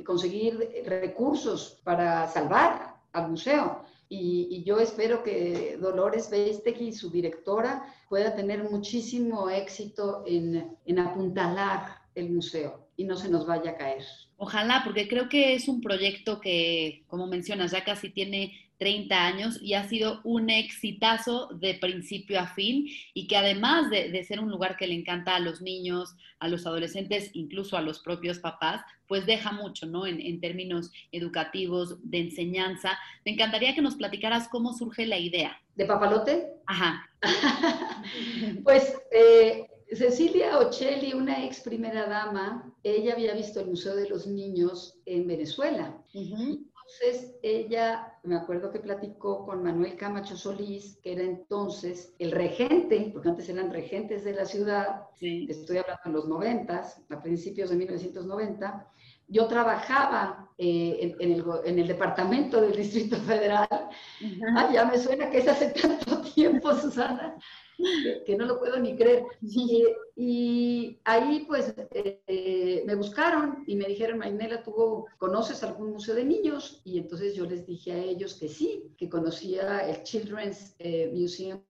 conseguir 0.03 0.83
recursos 0.87 1.79
para 1.83 2.27
salvar 2.27 2.95
al 3.11 3.29
museo. 3.29 3.83
Y, 4.11 4.63
yo 4.65 4.79
espero 4.79 5.23
que 5.23 5.77
Dolores 5.79 6.31
Beistegui, 6.31 6.93
su 6.93 7.11
directora, 7.11 7.85
pueda 8.09 8.35
tener 8.35 8.63
muchísimo 8.63 9.49
éxito 9.49 10.23
en, 10.25 10.75
en 10.85 10.99
apuntalar 10.99 11.99
el 12.15 12.31
museo 12.31 12.87
y 12.97 13.03
no 13.05 13.15
se 13.15 13.29
nos 13.29 13.45
vaya 13.45 13.71
a 13.71 13.77
caer. 13.77 14.03
Ojalá, 14.37 14.81
porque 14.83 15.07
creo 15.07 15.29
que 15.29 15.53
es 15.53 15.67
un 15.67 15.79
proyecto 15.79 16.41
que, 16.41 17.03
como 17.07 17.27
mencionas, 17.27 17.71
ya 17.71 17.83
casi 17.83 18.09
tiene 18.09 18.68
30 18.79 19.25
años 19.25 19.59
y 19.61 19.73
ha 19.73 19.87
sido 19.87 20.21
un 20.23 20.49
exitazo 20.49 21.49
de 21.53 21.75
principio 21.75 22.39
a 22.39 22.47
fin 22.47 22.87
y 23.13 23.27
que 23.27 23.37
además 23.37 23.89
de, 23.89 24.23
ser 24.23 24.39
un 24.39 24.49
lugar 24.49 24.77
que 24.77 24.87
le 24.87 24.95
encanta 24.95 25.35
a 25.35 25.39
los 25.39 25.61
niños, 25.61 26.15
a 26.39 26.47
los 26.47 26.65
adolescentes, 26.65 27.29
incluso 27.33 27.77
a 27.77 27.81
los 27.81 27.99
propios 27.99 28.39
papás, 28.39 28.81
pues 29.07 29.25
deja 29.25 29.51
mucho, 29.51 29.85
¿no? 29.85 30.07
En, 30.07 30.39
términos 30.39 30.91
educativos, 31.11 31.97
de 32.03 32.19
enseñanza. 32.19 32.97
Me 33.25 33.33
encantaría 33.33 33.75
que 33.75 33.81
nos 33.81 33.95
platicaras 33.95 34.47
cómo 34.47 34.73
surge 34.73 35.05
la 35.05 35.19
idea. 35.19 35.59
¿De 35.75 35.85
Papalote? 35.85 36.47
Ajá. 36.65 37.09
pues 38.63 38.93
eh, 39.11 39.67
Cecilia 39.91 40.57
Ocelli, 40.59 41.13
una 41.13 41.43
ex 41.43 41.61
primera 41.61 42.07
dama, 42.07 42.71
ella 42.83 43.13
había 43.13 43.33
visto 43.33 43.59
el 43.59 43.67
Museo 43.67 43.95
de 43.95 44.07
los 44.07 44.27
Niños 44.27 44.97
en 45.05 45.27
Venezuela. 45.27 45.97
Entonces, 46.89 47.35
ella, 47.43 48.17
me 48.23 48.35
acuerdo 48.35 48.71
que 48.71 48.79
platicó 48.79 49.45
con 49.45 49.61
Manuel 49.61 49.95
Camacho 49.95 50.35
Solís, 50.35 50.97
que 51.03 51.13
era 51.13 51.21
entonces 51.21 52.15
el 52.17 52.31
regente, 52.31 53.11
porque 53.13 53.29
antes 53.29 53.47
eran 53.47 53.71
regentes 53.71 54.23
de 54.23 54.33
la 54.33 54.45
ciudad, 54.45 55.03
estoy 55.21 55.77
hablando 55.77 56.01
en 56.05 56.13
los 56.13 56.27
noventas, 56.27 57.01
a 57.09 57.21
principios 57.21 57.69
de 57.69 57.75
1990, 57.75 58.87
yo 59.27 59.47
trabajaba 59.47 60.49
eh, 60.57 61.15
en, 61.19 61.79
el, 61.79 61.87
departamento 61.87 62.59
del 62.59 62.75
Distrito 62.75 63.17
Federal. 63.17 63.67
Ah, 64.55 64.69
ya 64.73 64.85
me 64.85 64.97
suena 64.97 65.29
que 65.29 65.37
es 65.37 65.47
hace 65.47 65.69
tanto 65.69 66.21
tiempo, 66.33 66.73
Susana 66.73 67.37
que, 68.25 68.35
no 68.35 68.45
lo 68.45 68.59
puedo 68.59 68.79
ni 68.79 68.95
creer. 68.95 69.23
Y, 70.21 70.99
ahí 71.05 71.45
pues 71.47 71.73
eh, 71.93 72.83
me 72.85 72.95
buscaron 72.95 73.63
y 73.67 73.77
me 73.77 73.85
dijeron, 73.85 74.17
Maynela, 74.17 74.63
¿tú 74.63 75.05
conoces 75.17 75.63
algún 75.63 75.93
museo 75.93 76.13
de 76.13 76.25
niños? 76.25 76.81
Y 76.83 76.97
entonces 76.97 77.35
yo 77.35 77.45
les 77.45 77.65
dije 77.65 77.93
a 77.93 78.03
ellos 78.03 78.33
que 78.33 78.49
sí, 78.49 78.91
que 78.97 79.07
conocía 79.07 79.89
el 79.89 80.03
Children's 80.03 80.75
eh, 80.79 81.09
Museum 81.15 81.61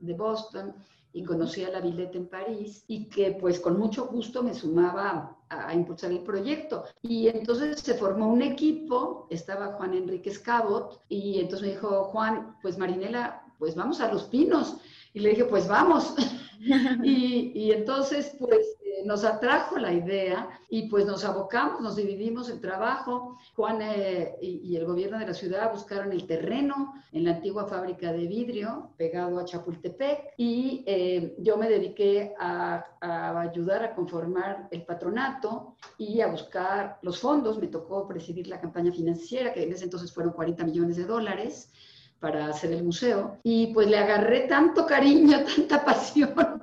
de 0.00 0.14
Boston 0.14 0.74
y 1.12 1.24
conocía 1.24 1.70
la 1.70 1.80
Villette 1.80 2.16
en 2.16 2.28
París 2.28 2.84
y 2.86 3.08
que 3.08 3.32
pues 3.32 3.60
con 3.60 3.78
mucho 3.78 4.06
gusto 4.06 4.42
me 4.42 4.54
sumaba 4.54 5.36
a, 5.48 5.74
impulsar 5.74 6.12
el 6.12 6.20
proyecto. 6.20 6.84
Y 7.02 7.28
entonces 7.28 7.80
se 7.80 7.94
formó 7.94 8.28
un 8.28 8.42
equipo, 8.42 9.26
estaba 9.30 9.72
Juan 9.74 9.94
Enrique 9.94 10.32
Cabot 10.42 11.02
y 11.08 11.40
entonces 11.40 11.66
me 11.66 11.74
dijo, 11.74 12.04
Juan, 12.04 12.56
pues 12.62 12.78
Marinela, 12.78 13.42
pues 13.58 13.74
vamos 13.74 14.00
a 14.00 14.12
Los 14.12 14.24
Pinos. 14.24 14.76
Y 15.14 15.20
le 15.20 15.30
dije, 15.30 15.44
pues 15.44 15.66
vamos. 15.68 16.14
y, 17.02 17.52
y, 17.54 17.72
entonces, 17.72 18.34
pues 18.38 18.78
eh, 18.98 19.04
nos 19.04 19.24
atrajo 19.24 19.78
la 19.78 19.92
idea 19.92 20.48
y 20.68 20.88
pues 20.88 21.06
nos 21.06 21.24
abocamos, 21.24 21.80
nos 21.80 21.96
dividimos 21.96 22.50
el 22.50 22.60
trabajo. 22.60 23.38
Juan 23.54 23.80
eh, 23.82 24.36
y, 24.40 24.76
el 24.76 24.84
gobierno 24.84 25.18
de 25.18 25.26
la 25.26 25.34
ciudad 25.34 25.72
buscaron 25.72 26.12
el 26.12 26.26
terreno 26.26 26.94
en 27.12 27.24
la 27.24 27.32
antigua 27.32 27.66
fábrica 27.66 28.12
de 28.12 28.26
vidrio 28.26 28.90
pegado 28.96 29.38
a 29.38 29.44
Chapultepec 29.44 30.34
y 30.36 30.84
eh, 30.86 31.34
yo 31.38 31.56
me 31.56 31.68
dediqué 31.68 32.34
a, 32.38 32.84
a 33.00 33.40
ayudar 33.40 33.84
a 33.84 33.94
conformar 33.94 34.68
el 34.70 34.84
patronato 34.84 35.76
y 35.96 36.20
a 36.20 36.28
buscar 36.28 36.98
los 37.02 37.20
fondos. 37.20 37.58
Me 37.58 37.68
tocó 37.68 38.06
presidir 38.06 38.48
la 38.48 38.60
campaña 38.60 38.92
financiera, 38.92 39.52
que 39.52 39.62
en 39.62 39.72
ese 39.72 39.84
entonces 39.84 40.12
fueron 40.12 40.32
40 40.32 40.64
millones 40.64 40.96
de 40.96 41.04
dólares 41.04 41.72
para 42.20 42.46
hacer 42.46 42.72
el 42.72 42.84
museo. 42.84 43.38
Y 43.42 43.68
pues 43.68 43.88
le 43.88 43.98
agarré 43.98 44.40
tanto 44.40 44.86
cariño, 44.86 45.44
tanta 45.56 45.84
pasión, 45.84 46.62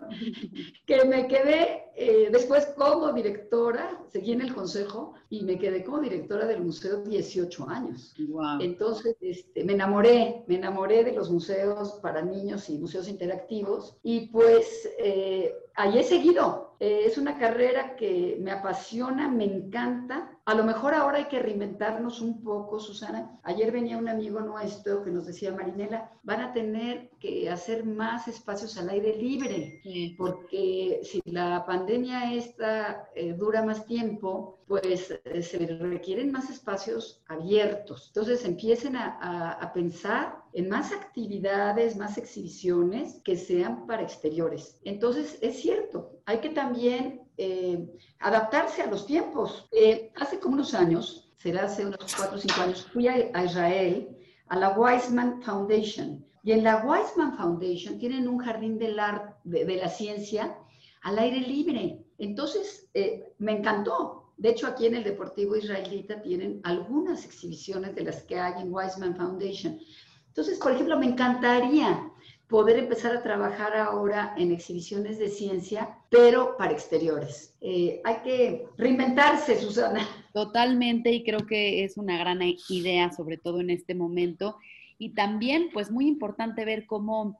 que 0.85 1.05
me 1.05 1.27
quedé 1.27 1.84
eh, 1.97 2.29
después 2.29 2.65
como 2.77 3.13
directora, 3.13 4.01
seguí 4.09 4.33
en 4.33 4.41
el 4.41 4.53
consejo 4.53 5.13
y 5.29 5.43
me 5.43 5.57
quedé 5.57 5.83
como 5.83 5.99
directora 5.99 6.45
del 6.45 6.61
museo 6.61 7.01
18 7.01 7.69
años. 7.69 8.13
Entonces 8.59 9.15
este, 9.21 9.63
me 9.63 9.73
enamoré, 9.73 10.43
me 10.47 10.55
enamoré 10.55 11.05
de 11.05 11.13
los 11.13 11.31
museos 11.31 11.99
para 12.01 12.21
niños 12.21 12.69
y 12.69 12.77
museos 12.77 13.07
interactivos 13.07 13.97
y 14.03 14.27
pues 14.27 14.89
eh, 14.99 15.53
ahí 15.75 15.99
he 15.99 16.03
seguido. 16.03 16.75
Eh, 16.81 17.03
es 17.05 17.17
una 17.17 17.37
carrera 17.37 17.95
que 17.95 18.37
me 18.41 18.51
apasiona, 18.51 19.29
me 19.29 19.45
encanta. 19.45 20.37
A 20.43 20.53
lo 20.53 20.65
mejor 20.65 20.93
ahora 20.93 21.19
hay 21.19 21.25
que 21.25 21.39
reinventarnos 21.39 22.19
un 22.19 22.43
poco, 22.43 22.79
Susana. 22.81 23.39
Ayer 23.43 23.71
venía 23.71 23.97
un 23.97 24.09
amigo 24.09 24.41
nuestro 24.41 25.01
que 25.03 25.09
nos 25.09 25.25
decía, 25.25 25.53
Marinela, 25.53 26.11
van 26.23 26.41
a 26.41 26.51
tener 26.51 27.11
que 27.19 27.49
hacer 27.49 27.85
más 27.85 28.27
espacios 28.27 28.77
al 28.77 28.89
aire 28.89 29.15
libre, 29.15 29.81
porque 30.17 30.99
si 31.03 31.21
la 31.25 31.65
pandemia 31.65 31.84
pandemia 31.85 32.33
esta 32.33 33.07
eh, 33.13 33.33
dura 33.33 33.63
más 33.63 33.85
tiempo, 33.85 34.59
pues 34.67 35.13
eh, 35.23 35.43
se 35.43 35.59
requieren 35.77 36.31
más 36.31 36.49
espacios 36.49 37.21
abiertos. 37.27 38.07
Entonces 38.07 38.43
empiecen 38.43 38.95
a, 38.95 39.51
a, 39.51 39.71
pensar 39.71 40.35
en 40.53 40.67
más 40.67 40.91
actividades, 40.91 41.95
más 41.95 42.17
exhibiciones 42.17 43.21
que 43.23 43.35
sean 43.35 43.85
para 43.85 44.01
exteriores. 44.01 44.79
Entonces 44.83 45.37
es 45.41 45.61
cierto, 45.61 46.19
hay 46.25 46.39
que 46.39 46.49
también 46.49 47.21
eh, 47.37 47.87
adaptarse 48.19 48.81
a 48.81 48.87
los 48.87 49.05
tiempos. 49.05 49.69
hace 50.15 50.39
como 50.39 50.55
unos 50.55 50.73
años, 50.73 51.31
será 51.37 51.65
hace 51.65 51.85
unos 51.85 52.15
cuatro 52.15 52.37
o 52.37 52.41
cinco 52.41 52.61
años, 52.61 52.87
fui 52.91 53.07
a, 53.07 53.29
a 53.31 53.45
Israel 53.45 54.09
a 54.47 54.55
la 54.57 54.69
Weizmann 54.71 55.43
Foundation. 55.43 56.25
Y 56.43 56.51
en 56.51 56.63
la 56.63 56.83
Weizmann 56.83 57.37
Foundation 57.37 57.99
tienen 57.99 58.27
un 58.27 58.39
jardín 58.39 58.79
del 58.79 58.99
arte, 58.99 59.35
de, 59.43 59.65
de 59.65 59.75
la 59.77 59.89
ciencia 59.89 60.57
al 61.05 61.19
aire 61.19 61.39
libre. 61.39 62.03
Entonces, 62.17 62.89
eh, 62.95 63.31
me 63.37 63.51
encantó. 63.53 64.33
De 64.37 64.49
hecho, 64.49 64.67
aquí 64.67 64.87
en 64.87 64.95
el 64.95 65.03
Deportivo 65.03 65.55
Israelita 65.55 66.21
tienen 66.21 66.59
algunas 66.63 67.25
exhibiciones 67.25 67.95
de 67.95 68.03
las 68.03 68.23
que 68.23 68.39
hay 68.39 68.61
en 68.61 68.73
Weizmann 68.73 69.15
Foundation. 69.15 69.79
Entonces, 70.27 70.57
por 70.57 70.71
ejemplo, 70.71 70.97
me 70.97 71.05
encantaría 71.05 72.11
poder 72.47 72.79
empezar 72.79 73.15
a 73.15 73.21
trabajar 73.21 73.77
ahora 73.77 74.33
en 74.35 74.51
exhibiciones 74.51 75.19
de 75.19 75.29
ciencia, 75.29 75.95
pero 76.09 76.57
para 76.57 76.73
exteriores. 76.73 77.55
Eh, 77.61 78.01
hay 78.03 78.17
que 78.23 78.67
reinventarse, 78.75 79.61
Susana. 79.61 80.07
Totalmente, 80.33 81.11
y 81.11 81.23
creo 81.23 81.45
que 81.45 81.83
es 81.83 81.97
una 81.97 82.17
gran 82.17 82.39
idea, 82.69 83.11
sobre 83.11 83.37
todo 83.37 83.61
en 83.61 83.69
este 83.69 83.93
momento 83.93 84.57
y 84.97 85.09
también, 85.09 85.69
pues 85.73 85.91
muy 85.91 86.07
importante 86.07 86.65
ver 86.65 86.85
cómo, 86.85 87.39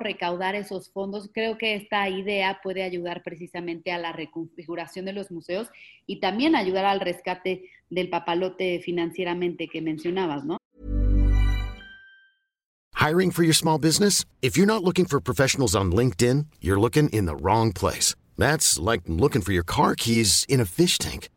recaudar 0.00 0.54
esos 0.54 0.90
fondos. 0.90 1.30
Creo 1.32 1.56
que 1.56 1.74
esta 1.74 2.08
idea 2.08 2.60
puede 2.62 2.82
ayudar 2.82 3.22
precisamente 3.22 3.92
a 3.92 3.98
la 3.98 4.12
reconfiguración 4.12 5.04
de 5.06 5.12
los 5.12 5.30
museos 5.30 5.68
y 6.06 6.20
también 6.20 6.54
ayudar 6.54 6.84
al 6.84 7.00
rescate 7.00 7.64
del 7.88 8.10
papalote 8.10 8.80
financieramente 8.84 9.68
que 9.68 9.80
mencionabas, 9.80 10.44
¿no? 10.44 10.58
Hiring 12.94 13.30
for 13.30 13.42
your 13.42 13.54
small 13.54 13.78
business? 13.78 14.26
If 14.42 14.58
you're 14.58 14.66
not 14.66 14.84
looking 14.84 15.06
for 15.06 15.20
professionals 15.20 15.74
on 15.74 15.90
LinkedIn, 15.90 16.48
you're 16.60 16.78
looking 16.78 17.08
in 17.08 17.24
the 17.24 17.34
wrong 17.34 17.72
place. 17.72 18.14
That's 18.36 18.78
like 18.78 19.02
looking 19.06 19.40
for 19.40 19.52
your 19.52 19.64
car 19.64 19.94
keys 19.94 20.44
in 20.48 20.60
a 20.60 20.66
fish 20.66 20.98
tank. 20.98 21.30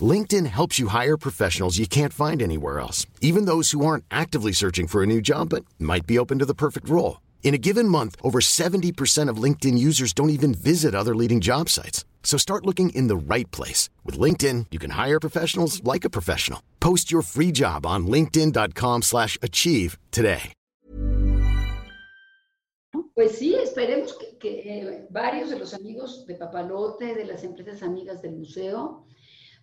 LinkedIn 0.00 0.46
helps 0.46 0.78
you 0.78 0.88
hire 0.88 1.16
professionals 1.16 1.78
you 1.78 1.88
can't 1.88 2.12
find 2.12 2.40
anywhere 2.40 2.78
else, 2.78 3.06
even 3.20 3.46
those 3.46 3.72
who 3.72 3.84
aren't 3.84 4.04
actively 4.10 4.52
searching 4.52 4.86
for 4.86 5.02
a 5.02 5.06
new 5.06 5.20
job 5.20 5.48
but 5.48 5.64
might 5.80 6.06
be 6.06 6.18
open 6.18 6.38
to 6.38 6.46
the 6.46 6.54
perfect 6.54 6.88
role. 6.88 7.20
In 7.42 7.52
a 7.52 7.58
given 7.58 7.88
month, 7.88 8.14
over 8.22 8.38
70% 8.38 9.28
of 9.28 9.42
LinkedIn 9.42 9.76
users 9.76 10.12
don't 10.12 10.30
even 10.30 10.54
visit 10.54 10.94
other 10.94 11.16
leading 11.16 11.40
job 11.40 11.68
sites. 11.68 12.04
So 12.22 12.38
start 12.38 12.64
looking 12.64 12.90
in 12.90 13.08
the 13.08 13.34
right 13.34 13.50
place. 13.50 13.90
With 14.04 14.16
LinkedIn, 14.16 14.66
you 14.70 14.78
can 14.78 14.90
hire 14.90 15.18
professionals 15.18 15.82
like 15.82 16.04
a 16.04 16.10
professional. 16.10 16.62
Post 16.78 17.10
your 17.10 17.22
free 17.22 17.50
job 17.50 17.84
on 17.84 18.06
linkedin.com 18.06 19.02
slash 19.02 19.36
achieve 19.42 19.98
today. 20.12 20.52
Pues 23.14 23.38
sí, 23.38 23.54
esperemos 23.54 24.14
que, 24.14 24.38
que 24.38 24.62
eh, 24.64 25.06
varios 25.10 25.50
de 25.50 25.58
los 25.58 25.74
amigos 25.74 26.24
de 26.26 26.36
Papalote, 26.36 27.14
de 27.14 27.26
las 27.26 27.44
empresas 27.44 27.82
amigas 27.82 28.22
del 28.22 28.32
museo, 28.32 29.04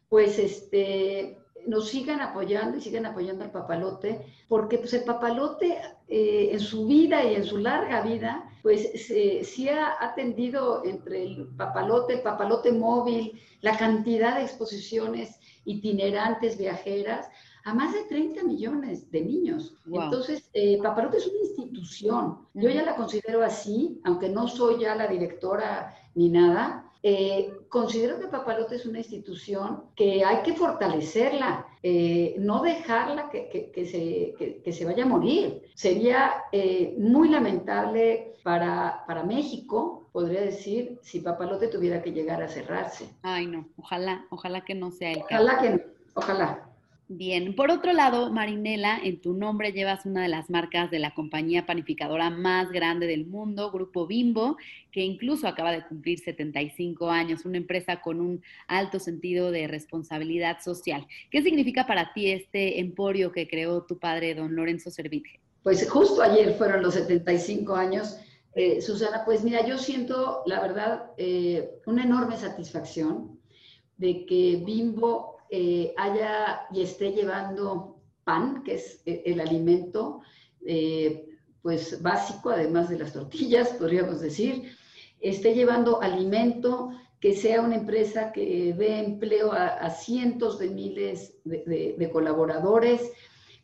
pues 0.10 0.40
este, 0.40 1.40
nos 1.66 1.90
sigan 1.90 2.22
apoyando 2.22 2.78
y 2.78 2.82
sigan 2.82 3.06
apoyando 3.06 3.44
al 3.44 3.52
papalote, 3.52 4.22
porque 4.48 4.78
pues 4.78 4.94
el 4.94 5.04
papalote 5.04 5.78
eh, 6.08 6.50
en 6.52 6.60
su 6.60 6.88
vida 6.88 7.24
y 7.24 7.36
en 7.36 7.44
su 7.44 7.58
larga 7.58 8.02
vida, 8.02 8.50
pues 8.62 8.90
sí 9.44 9.70
ha 9.70 9.96
atendido 10.00 10.84
entre 10.86 11.24
el 11.24 11.48
papalote, 11.58 12.16
el 12.16 12.22
papalote 12.22 12.72
móvil, 12.72 13.40
la 13.62 13.78
cantidad 13.78 14.38
de 14.38 14.44
exposiciones 14.44 15.40
itinerantes, 15.66 16.58
viajeras, 16.58 17.30
a 17.68 17.74
más 17.74 17.94
de 17.94 18.04
30 18.06 18.46
millones 18.46 19.12
de 19.12 19.22
niños. 19.22 19.76
Entonces, 19.92 20.50
eh, 20.54 20.80
Papalote 20.82 21.18
es 21.18 21.28
una 21.28 21.40
institución. 21.40 22.38
Yo 22.54 22.70
ya 22.70 22.84
la 22.84 22.96
considero 22.96 23.44
así, 23.44 24.00
aunque 24.06 24.30
no 24.30 24.48
soy 24.48 24.80
ya 24.80 24.96
la 24.96 25.08
directora 25.08 25.94
ni 26.16 26.30
nada, 26.30 26.87
eh, 27.10 27.54
considero 27.70 28.20
que 28.20 28.28
Papalote 28.28 28.76
es 28.76 28.86
una 28.86 28.98
institución 28.98 29.86
que 29.96 30.26
hay 30.26 30.44
que 30.44 30.52
fortalecerla, 30.52 31.66
eh, 31.82 32.36
no 32.38 32.62
dejarla 32.62 33.30
que, 33.30 33.72
se, 33.86 34.72
se, 34.74 34.86
vaya 34.86 35.06
a 35.06 35.08
morir. 35.08 35.62
Sería 35.74 36.44
eh, 36.52 36.98
muy 37.00 37.30
lamentable 37.30 38.34
para, 38.44 39.06
para 39.08 39.24
México, 39.24 40.10
podría 40.12 40.42
decir, 40.42 41.00
si 41.02 41.22
Papalote 41.22 41.70
tuviera 41.70 42.02
que 42.02 42.12
llegar 42.12 42.44
a 42.44 42.50
cerrarse. 42.50 43.08
Ay, 43.22 43.48
no, 43.48 43.70
ojalá, 43.78 44.26
ojalá 44.30 44.66
que 44.66 44.76
no 44.76 44.92
sea 44.92 45.12
el 45.12 45.24
caso. 45.24 45.44
Ojalá 45.44 45.62
que 45.62 45.70
no, 45.70 45.80
ojalá. 46.14 46.67
Bien, 47.10 47.56
por 47.56 47.72
otro 47.72 47.94
lado, 47.94 48.34
Marinela, 48.34 49.00
en 49.02 49.22
tu 49.22 49.34
nombre 49.34 49.72
llevas 49.72 50.06
una 50.06 50.24
de 50.24 50.28
las 50.28 50.50
marcas 50.50 50.92
de 50.92 51.00
la 51.00 51.14
compañía 51.14 51.66
panificadora 51.66 52.30
más 52.30 52.70
grande 52.70 53.08
del 53.08 53.26
mundo, 53.26 53.72
Grupo 53.72 54.08
Bimbo, 54.08 54.58
que 54.92 55.00
incluso 55.04 55.48
acaba 55.48 55.72
de 55.72 55.86
cumplir 55.86 56.20
75 56.20 57.10
años, 57.10 57.46
una 57.46 57.56
empresa 57.56 58.02
con 58.02 58.20
un 58.20 58.44
alto 58.68 59.00
sentido 59.00 59.52
de 59.52 59.68
responsabilidad 59.68 60.60
social. 60.60 61.08
¿Qué 61.32 61.42
significa 61.42 61.88
para 61.88 62.12
ti 62.12 62.30
este 62.30 62.82
emporio 62.82 63.32
que 63.32 63.48
creó 63.48 63.84
tu 63.84 63.98
padre, 63.98 64.36
don 64.36 64.54
Lorenzo 64.54 64.92
Servitje? 64.92 65.40
Pues 65.64 65.90
justo 65.90 66.22
ayer 66.22 66.56
fueron 66.56 66.82
los 66.82 66.96
75 66.96 67.74
años. 67.74 68.18
Eh, 68.54 68.82
Susana, 68.82 69.24
pues 69.24 69.46
mira, 69.46 69.66
yo 69.66 69.78
siento, 69.78 70.44
la 70.46 70.60
verdad, 70.60 71.12
eh, 71.16 71.70
una 71.86 72.04
enorme 72.04 72.36
satisfacción 72.36 73.40
de 73.96 74.26
que 74.26 74.62
Bimbo 74.66 75.37
eh, 75.50 75.94
haya 75.98 76.68
y 76.72 76.82
esté 76.82 77.12
llevando 77.12 78.02
pan, 78.24 78.64
que 78.64 78.76
es 78.76 79.02
eh, 79.06 79.24
el 79.26 79.40
alimento 79.40 80.22
eh, 80.66 81.26
pues 81.62 82.02
básico, 82.02 82.50
además 82.50 82.90
de 82.90 83.00
las 83.00 83.14
tortillas, 83.14 83.70
podríamos 83.80 84.20
decir, 84.20 84.72
esté 85.20 85.54
llevando 85.54 86.02
alimento, 86.02 86.92
que 87.20 87.36
sea 87.36 87.62
una 87.62 87.78
empresa 87.78 88.32
que 88.32 88.76
dé 88.78 89.00
empleo 89.00 89.52
a, 89.52 89.90
cientos 89.90 90.60
de 90.60 90.70
miles 90.70 91.40
de, 91.46 92.10
colaboradores, 92.14 93.12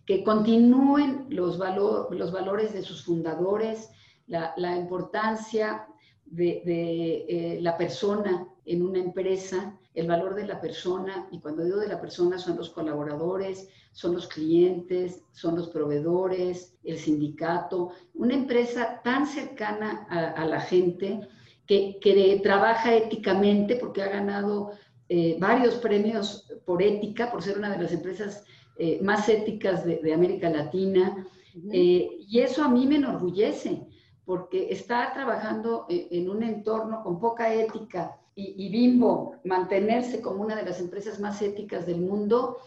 que 0.07 0.23
continúen 0.23 1.27
los, 1.29 1.59
los 1.59 2.31
valores 2.31 2.73
de 2.73 2.81
sus 2.81 3.05
fundadores, 3.05 3.91
la, 4.25 4.75
importancia 4.75 5.85
de, 6.25 7.59
la 7.61 7.77
persona 7.77 8.47
en 8.65 8.81
una 8.81 8.97
empresa, 8.97 9.77
el 9.93 10.07
valor 10.07 10.33
de 10.35 10.47
la 10.47 10.59
persona, 10.59 11.27
y 11.31 11.39
cuando 11.39 11.63
digo 11.63 11.77
de 11.77 11.87
la 11.87 12.01
persona 12.01 12.37
son 12.39 12.57
los 12.57 12.71
colaboradores, 12.71 13.69
son 13.91 14.15
los 14.15 14.27
clientes, 14.27 15.23
son 15.31 15.55
los 15.55 15.69
proveedores, 15.69 16.75
el 16.83 16.97
sindicato, 16.97 17.91
una 18.15 18.33
empresa 18.33 19.01
tan 19.03 19.27
cercana 19.27 20.07
a, 20.09 20.45
la 20.45 20.61
gente 20.61 21.19
que, 21.67 21.99
que, 22.01 22.39
trabaja 22.41 22.95
éticamente 22.95 23.75
porque 23.75 24.01
ha 24.01 24.09
ganado 24.09 24.71
eh, 25.09 25.37
varios 25.39 25.75
premios 25.75 26.51
por 26.65 26.81
ética, 26.81 27.31
por 27.31 27.43
ser 27.43 27.59
una 27.59 27.69
de 27.69 27.83
las 27.83 27.91
empresas 27.91 28.43
eh, 28.77 28.99
más 29.03 29.29
éticas 29.29 29.85
de, 29.85 30.11
América 30.11 30.49
Latina. 30.49 31.27
Eh, 31.71 32.17
y 32.27 32.39
eso 32.39 32.63
a 32.63 32.67
mí 32.67 32.87
me 32.87 32.95
enorgullece, 32.95 33.85
porque 34.25 34.69
está 34.71 35.13
trabajando 35.13 35.85
en 35.89 36.29
un 36.31 36.41
entorno 36.41 37.03
con 37.03 37.19
poca 37.19 37.53
ética 37.53 38.17
y, 38.35 38.69
Bimbo 38.69 39.35
mantenerse 39.43 40.21
como 40.21 40.41
una 40.41 40.55
de 40.55 40.63
las 40.63 40.79
empresas 40.79 41.19
más 41.19 41.41
éticas 41.41 41.85
del 41.85 42.01
mundo, 42.01 42.57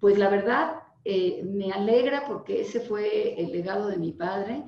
pues 0.00 0.18
la 0.18 0.28
verdad 0.28 0.82
eh, 1.04 1.42
me 1.44 1.72
alegra 1.72 2.24
porque 2.26 2.60
ese 2.60 2.80
fue 2.80 3.40
el 3.40 3.52
legado 3.52 3.88
de 3.88 3.96
mi 3.96 4.12
padre 4.12 4.64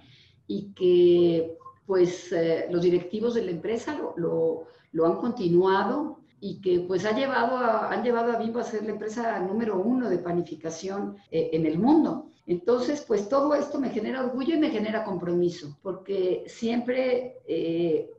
y 0.47 0.73
que 0.73 1.57
pues 1.87 2.33
eh, 2.33 2.67
los 2.71 2.83
directivos 2.83 3.35
de 3.35 3.45
la 3.45 3.51
empresa 3.51 3.99
lo, 4.17 4.67
lo, 4.93 5.07
han 5.07 5.17
continuado 5.17 6.19
y 6.41 6.61
que 6.61 6.81
pues 6.81 7.05
ha 7.07 7.13
llevado 7.13 7.57
a, 7.57 7.91
han 7.93 8.03
llevado 8.03 8.33
a 8.33 8.39
Bimbo 8.39 8.61
a 8.61 8.65
ser 8.65 8.85
la 8.85 8.93
empresa 8.93 9.39
número 9.41 9.81
uno 9.81 10.09
de 10.09 10.19
panificación 10.19 11.17
eh, 11.31 11.51
en 11.53 11.67
el 11.67 11.79
mundo. 11.79 12.31
Entonces, 12.47 13.05
pues 13.07 13.29
todo 13.29 13.55
esto 13.55 13.79
me 13.79 13.91
genera 13.91 14.25
orgullo 14.25 14.55
y 14.55 14.59
me 14.59 14.71
genera 14.71 15.05
compromiso, 15.05 15.77
porque 15.83 16.45
siempre 16.47 17.43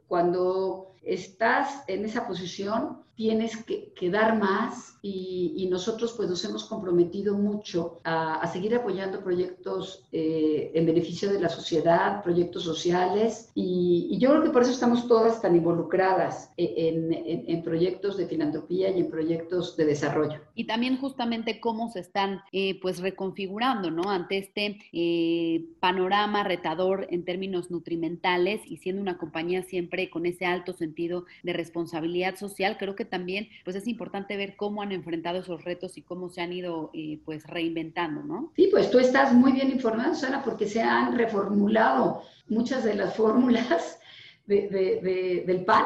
cuando 0.07 0.88
estás 1.01 1.83
en 1.87 2.05
esa 2.05 2.27
posición, 2.27 3.03
tienes 3.19 3.57
que, 3.65 4.09
dar 4.09 4.39
más 4.39 4.97
y, 5.01 5.67
nosotros 5.69 6.13
pues 6.15 6.29
nos 6.29 6.43
hemos 6.45 6.63
comprometido 6.63 7.37
mucho 7.37 7.99
a, 8.05 8.49
seguir 8.51 8.73
apoyando 8.73 9.21
proyectos 9.21 10.07
eh, 10.13 10.71
en 10.73 10.85
beneficio 10.85 11.29
de 11.29 11.39
la 11.39 11.49
sociedad, 11.49 12.23
proyectos 12.23 12.63
sociales 12.63 13.51
y, 13.55 14.17
yo 14.19 14.29
creo 14.29 14.43
que 14.43 14.49
por 14.49 14.61
eso 14.61 14.71
estamos 14.71 15.07
todas 15.07 15.41
tan 15.41 15.55
involucradas 15.55 16.51
en, 16.55 17.13
en, 17.13 17.61
proyectos 17.61 18.15
de 18.15 18.25
filantropía 18.25 18.89
y 18.89 19.01
en 19.01 19.09
proyectos 19.09 19.75
de 19.75 19.85
desarrollo. 19.85 20.39
Y 20.55 20.65
también 20.65 20.97
justamente 20.97 21.59
cómo 21.59 21.91
se 21.91 21.99
están 21.99 22.41
eh, 22.53 22.79
pues 22.81 22.99
reconfigurando, 22.99 23.91
¿no? 23.91 24.09
Ante 24.09 24.37
este 24.37 24.77
eh, 24.93 25.65
panorama 25.81 26.43
retador 26.43 27.07
en 27.11 27.25
términos 27.25 27.69
nutrimentales 27.69 28.61
y 28.65 28.77
siendo 28.77 29.01
una 29.01 29.17
compañía 29.17 29.63
siempre 29.63 30.09
con 30.09 30.25
ese 30.25 30.45
alto 30.45 30.73
sentido 30.73 31.25
de 31.43 31.53
responsabilidad 31.53 32.35
social, 32.37 32.77
creo 32.77 32.95
que 32.95 33.08
también 33.09 33.49
pues 33.63 33.75
es 33.75 33.87
importante 33.87 34.37
ver 34.37 34.55
cómo 34.55 34.81
han 34.81 34.91
enfrentado 34.91 35.39
esos 35.39 35.63
retos 35.63 35.97
y 35.97 36.01
cómo 36.01 36.29
se 36.29 36.41
han 36.41 36.53
ido 36.53 36.91
eh, 36.93 37.19
pues 37.25 37.45
reinventando, 37.45 38.23
¿no? 38.23 38.51
Sí, 38.55 38.69
pues 38.71 38.89
tú 38.89 38.99
estás 38.99 39.33
muy 39.33 39.51
bien 39.51 39.69
informada, 39.69 40.13
Susana, 40.13 40.43
porque 40.43 40.67
se 40.67 40.81
han 40.81 41.17
reformulado 41.17 42.23
muchas 42.47 42.83
de 42.83 42.95
las 42.95 43.15
fórmulas 43.15 43.99
del 44.47 45.63
PAN, 45.65 45.85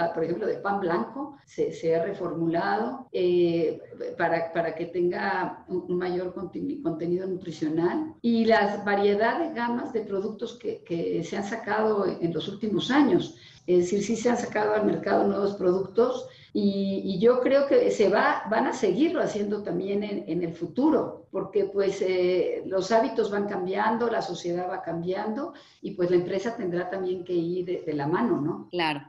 ah, 0.00 0.10
por 0.14 0.24
ejemplo, 0.24 0.46
de 0.46 0.56
pan 0.58 0.80
blanco, 0.80 1.36
se, 1.44 1.94
ha 1.94 2.02
reformulado 2.04 3.08
eh, 3.12 3.78
para, 4.16 4.52
para, 4.52 4.74
que 4.74 4.86
tenga 4.86 5.64
un, 5.68 5.96
mayor 5.96 6.34
contenido 6.34 7.26
nutricional 7.26 8.14
y 8.22 8.46
las 8.46 8.84
variedades, 8.84 9.54
gamas 9.54 9.92
de 9.92 10.00
productos 10.00 10.58
que, 10.58 10.82
que, 10.84 11.22
se 11.22 11.36
han 11.36 11.44
sacado 11.44 12.06
en 12.06 12.32
los 12.32 12.48
últimos 12.48 12.90
años. 12.90 13.36
Es 13.66 13.78
decir, 13.78 14.02
sí 14.02 14.16
se 14.16 14.30
han 14.30 14.38
sacado 14.38 14.74
al 14.74 14.86
mercado 14.86 15.26
nuevos 15.26 15.54
productos 15.54 16.28
y, 16.58 17.18
yo 17.18 17.40
creo 17.40 17.66
que 17.66 17.90
se 17.90 18.08
va, 18.08 18.44
van 18.48 18.66
a 18.66 18.72
seguirlo 18.72 19.20
haciendo 19.20 19.62
también 19.62 20.02
en, 20.02 20.42
el 20.42 20.54
futuro, 20.54 21.26
porque 21.30 21.64
pues 21.64 22.00
eh, 22.00 22.62
los 22.64 22.90
hábitos 22.92 23.30
van 23.30 23.46
cambiando, 23.46 24.08
la 24.08 24.22
sociedad 24.22 24.66
va 24.70 24.80
cambiando 24.80 25.52
y 25.82 25.90
pues 25.90 26.08
la 26.08 26.16
empresa 26.16 26.56
tendrá 26.56 26.88
también 26.88 27.24
que 27.24 27.34
ir 27.34 27.84
de, 27.84 27.92
la 27.92 28.06
mano, 28.06 28.40
¿no? 28.40 28.68
Claro. 28.70 29.02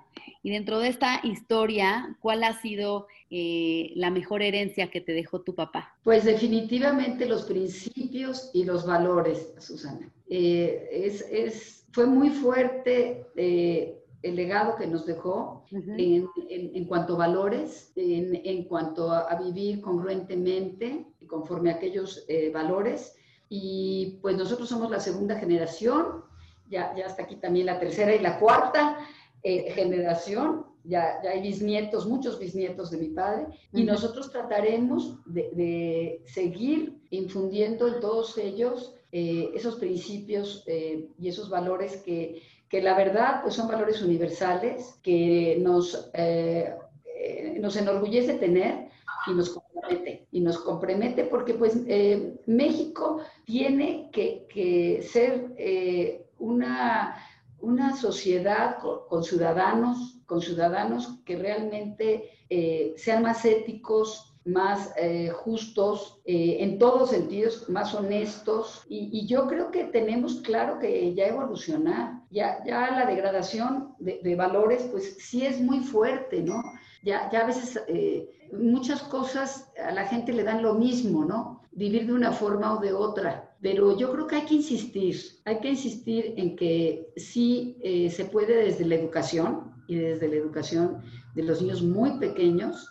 Y 0.43 0.49
dentro 0.49 0.79
de 0.79 0.89
esta 0.89 1.21
historia, 1.23 2.17
¿cuál 2.19 2.43
ha 2.43 2.59
sido 2.59 3.07
eh, 3.29 3.93
la 3.95 4.09
mejor 4.09 4.41
herencia 4.41 4.91
que 4.91 4.99
te 4.99 5.13
dejó 5.13 5.39
tu 5.39 5.55
papá? 5.55 5.95
Pues 6.03 6.25
definitivamente 6.25 7.25
los 7.27 7.43
principios 7.43 8.51
y 8.53 8.65
los 8.65 8.85
valores, 8.85 9.53
Susana. 9.59 10.11
Eh, 10.29 10.89
es, 10.91 11.21
es, 11.31 11.85
fue 11.93 12.07
muy 12.07 12.29
fuerte 12.29 13.25
el 14.23 14.35
legado 14.35 14.75
que 14.75 14.87
nos 14.87 15.05
dejó 15.05 15.65
en, 15.71 16.27
en, 16.49 16.85
cuanto 16.85 17.15
a 17.15 17.17
valores, 17.17 17.91
en, 17.95 18.41
en 18.43 18.63
cuanto 18.63 19.11
a, 19.11 19.35
vivir 19.35 19.81
congruentemente 19.81 21.05
conforme 21.27 21.71
a 21.71 21.75
aquellos 21.75 22.25
eh, 22.27 22.51
valores. 22.51 23.15
Y 23.49 24.17
pues 24.21 24.35
nosotros 24.35 24.67
somos 24.67 24.89
la 24.89 24.99
segunda 24.99 25.35
generación, 25.35 26.23
ya, 26.69 26.93
ya 26.95 27.05
hasta 27.05 27.23
aquí 27.23 27.35
también 27.35 27.67
la 27.67 27.79
tercera 27.79 28.13
y 28.13 28.19
la 28.19 28.39
cuarta 28.39 28.97
eh, 29.43 29.71
generación, 29.71 30.65
ya, 30.83 31.21
ya, 31.23 31.31
hay 31.31 31.41
bisnietos, 31.41 32.07
muchos 32.07 32.39
bisnietos 32.39 32.91
de 32.91 32.97
mi 32.97 33.09
padre, 33.09 33.45
y 33.71 33.83
nosotros 33.83 34.31
trataremos 34.31 35.19
de, 35.25 35.51
de, 35.53 36.23
seguir 36.25 37.01
infundiendo 37.11 37.87
en 37.87 37.99
todos 37.99 38.37
ellos 38.37 38.95
eh, 39.11 39.51
esos 39.53 39.75
principios 39.75 40.65
y 40.67 41.27
esos 41.27 41.49
valores 41.49 41.97
que 41.97 42.41
que 42.69 42.81
la 42.81 42.95
verdad 42.95 43.41
pues 43.41 43.55
son 43.55 43.67
valores 43.67 44.01
universales 44.01 44.99
que 45.01 45.57
nos, 45.61 46.09
eh, 46.13 46.75
eh, 47.15 47.57
nos 47.59 47.75
enorgullece 47.77 48.33
tener 48.35 48.89
y 49.27 49.31
nos 49.31 49.49
compromete. 49.49 50.27
Y 50.31 50.41
nos 50.41 50.59
compromete 50.59 51.23
porque 51.23 51.53
pues 51.53 51.77
eh, 51.87 52.35
México 52.45 53.21
tiene 53.45 54.09
que, 54.11 55.01
ser 55.03 55.55
una, 56.39 57.15
una 57.59 57.95
sociedad 57.95 58.77
con, 58.79 59.23
ciudadanos, 59.23 60.19
con 60.25 60.41
ciudadanos 60.41 61.19
que 61.25 61.37
realmente 61.37 62.31
sean 62.97 63.23
más 63.23 63.45
éticos, 63.45 64.36
más 64.47 64.93
eh, 64.97 65.29
justos, 65.29 66.19
eh, 66.25 66.57
en 66.61 66.79
todos 66.79 67.09
sentidos, 67.09 67.69
más 67.69 67.93
honestos. 67.93 68.83
Y, 68.87 69.27
yo 69.27 69.47
creo 69.47 69.71
que 69.71 69.83
tenemos 69.85 70.35
claro 70.41 70.79
que 70.79 71.13
ya 71.13 71.27
evolucionar, 71.27 72.21
ya, 72.31 72.63
ya 72.65 72.91
la 72.91 73.05
degradación 73.05 73.93
de, 73.99 74.35
valores, 74.35 74.83
pues 74.91 75.17
sí 75.19 75.45
es 75.45 75.59
muy 75.59 75.79
fuerte, 75.79 76.41
¿no? 76.41 76.63
Ya, 77.03 77.29
ya 77.31 77.41
a 77.41 77.47
veces 77.47 77.81
eh, 77.87 78.29
muchas 78.53 79.01
cosas 79.03 79.69
a 79.83 79.91
la 79.91 80.05
gente 80.05 80.31
le 80.31 80.43
dan 80.43 80.63
lo 80.63 80.75
mismo, 80.75 81.25
¿no? 81.25 81.61
Vivir 81.71 82.07
de 82.07 82.13
una 82.13 82.31
forma 82.31 82.77
o 82.77 82.79
de 82.79 82.93
otra. 82.93 83.55
Pero 83.61 83.97
yo 83.97 84.11
creo 84.13 84.27
que 84.27 84.35
hay 84.37 84.45
que 84.45 84.55
insistir, 84.55 85.17
hay 85.45 85.59
que 85.59 85.69
insistir 85.69 86.35
en 86.37 86.55
que 86.55 87.11
sí 87.17 87.77
se 88.11 88.25
puede 88.25 88.55
desde 88.55 88.85
la 88.85 88.95
educación 88.95 89.73
y 89.87 89.95
desde 89.95 90.27
la 90.27 90.35
educación 90.35 91.01
de 91.33 91.43
los 91.43 91.61
niños 91.61 91.81
muy 91.81 92.19
pequeños, 92.19 92.89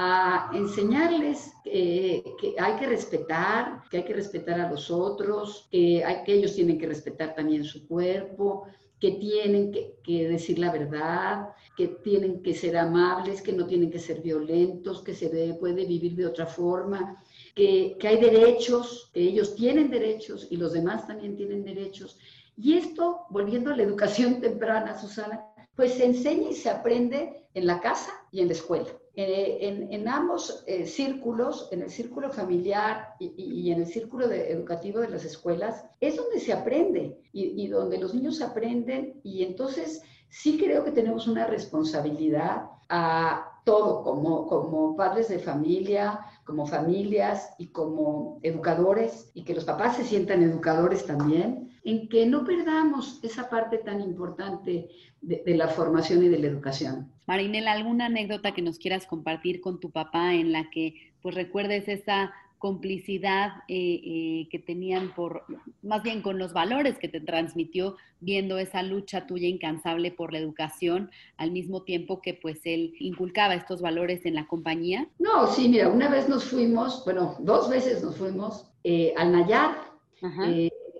a 0.00 0.50
enseñarles 0.54 1.52
que 1.64 2.54
hay 2.56 2.74
que 2.78 2.86
respetar, 2.86 3.82
que 3.90 3.96
hay 3.96 4.04
que 4.04 4.14
respetar 4.14 4.60
a 4.60 4.70
los 4.70 4.92
otros, 4.92 5.66
que, 5.72 6.04
ellos 6.28 6.54
tienen 6.54 6.78
que 6.78 6.86
respetar 6.86 7.34
también 7.34 7.64
su 7.64 7.84
cuerpo, 7.88 8.68
que 9.00 9.12
tienen 9.12 9.72
que, 9.72 10.28
decir 10.28 10.60
la 10.60 10.70
verdad, 10.70 11.48
que 11.76 11.88
tienen 11.88 12.44
que 12.44 12.54
ser 12.54 12.76
amables, 12.76 13.42
que 13.42 13.52
no 13.52 13.66
tienen 13.66 13.90
que 13.90 13.98
ser 13.98 14.22
violentos, 14.22 15.02
que 15.02 15.16
se 15.16 15.54
puede 15.54 15.84
vivir 15.84 16.14
de 16.14 16.26
otra 16.26 16.46
forma, 16.46 17.20
que, 17.56 17.96
que 17.98 18.06
hay 18.06 18.20
derechos, 18.20 19.10
que 19.12 19.22
ellos 19.22 19.56
tienen 19.56 19.90
derechos 19.90 20.46
y 20.48 20.58
los 20.58 20.74
demás 20.74 21.08
también 21.08 21.34
tienen 21.34 21.64
derechos. 21.64 22.16
Y 22.56 22.74
esto, 22.74 23.26
volviendo 23.30 23.72
a 23.72 23.76
la 23.76 23.82
educación 23.82 24.40
temprana, 24.46 24.96
Susana, 24.96 25.44
pues 25.74 25.94
se 25.94 26.04
enseña 26.04 26.50
y 26.50 26.54
se 26.54 26.70
aprende 26.70 27.48
en 27.54 27.66
la 27.66 27.80
casa 27.80 28.12
y 28.30 28.40
en 28.40 28.46
la 28.46 28.54
escuela. 28.54 28.88
En, 29.20 30.06
ambos 30.06 30.62
eh, 30.68 30.86
círculos, 30.86 31.68
en 31.72 31.82
el 31.82 31.90
círculo 31.90 32.30
familiar 32.30 33.16
y, 33.18 33.72
en 33.72 33.80
el 33.80 33.86
círculo 33.86 34.30
educativo 34.30 35.00
de 35.00 35.08
las 35.08 35.24
escuelas, 35.24 35.84
es 36.00 36.14
donde 36.14 36.38
se 36.38 36.52
aprende 36.52 37.18
y, 37.32 37.66
donde 37.66 37.98
los 37.98 38.14
niños 38.14 38.40
aprenden 38.40 39.20
y 39.24 39.42
entonces 39.42 40.02
sí 40.28 40.56
creo 40.56 40.84
que 40.84 40.92
tenemos 40.92 41.26
una 41.26 41.48
responsabilidad 41.48 42.70
a 42.88 43.60
todo, 43.64 44.04
como, 44.04 44.46
como 44.46 44.94
padres 44.94 45.28
de 45.28 45.40
familia, 45.40 46.20
como 46.44 46.64
familias 46.64 47.50
y 47.58 47.72
como 47.72 48.38
educadores, 48.42 49.32
y 49.34 49.42
que 49.42 49.54
los 49.54 49.64
papás 49.64 49.96
se 49.96 50.04
sientan 50.04 50.44
educadores 50.44 51.04
también, 51.06 51.76
en 51.88 52.06
que 52.08 52.26
no 52.26 52.44
perdamos 52.44 53.18
esa 53.22 53.48
parte 53.48 53.78
tan 53.78 54.02
importante 54.02 54.90
de, 55.22 55.56
la 55.56 55.68
formación 55.68 56.22
y 56.22 56.28
de 56.28 56.38
la 56.38 56.46
educación. 56.46 57.10
Marinela, 57.26 57.72
¿alguna 57.72 58.06
anécdota 58.06 58.52
que 58.52 58.60
nos 58.60 58.78
quieras 58.78 59.06
compartir 59.06 59.62
con 59.62 59.80
tu 59.80 59.90
papá 59.90 60.34
en 60.34 60.52
la 60.52 60.68
que 60.68 61.12
pues 61.22 61.34
recuerdes 61.34 61.88
esa 61.88 62.32
complicidad 62.58 63.52
eh, 63.68 64.00
eh, 64.04 64.48
que 64.50 64.58
tenían 64.58 65.14
por, 65.14 65.44
más 65.82 66.02
bien 66.02 66.20
con 66.20 66.38
los 66.38 66.52
valores 66.52 66.98
que 66.98 67.08
te 67.08 67.20
transmitió 67.20 67.96
viendo 68.20 68.58
esa 68.58 68.82
lucha 68.82 69.26
tuya 69.26 69.48
incansable 69.48 70.10
por 70.10 70.32
la 70.32 70.40
educación, 70.40 71.10
al 71.38 71.52
mismo 71.52 71.84
tiempo 71.84 72.20
que 72.20 72.34
pues 72.34 72.60
él 72.64 72.94
inculcaba 72.98 73.54
estos 73.54 73.80
valores 73.80 74.26
en 74.26 74.34
la 74.34 74.46
compañía? 74.46 75.08
No, 75.18 75.46
sí, 75.46 75.68
mira, 75.70 75.88
una 75.88 76.08
vez 76.08 76.28
nos 76.28 76.44
fuimos, 76.44 77.02
bueno, 77.04 77.36
dos 77.38 77.70
veces 77.70 78.02
nos 78.02 78.16
fuimos 78.16 78.68
eh, 78.84 79.14
al 79.16 79.32
Nayar, 79.32 79.88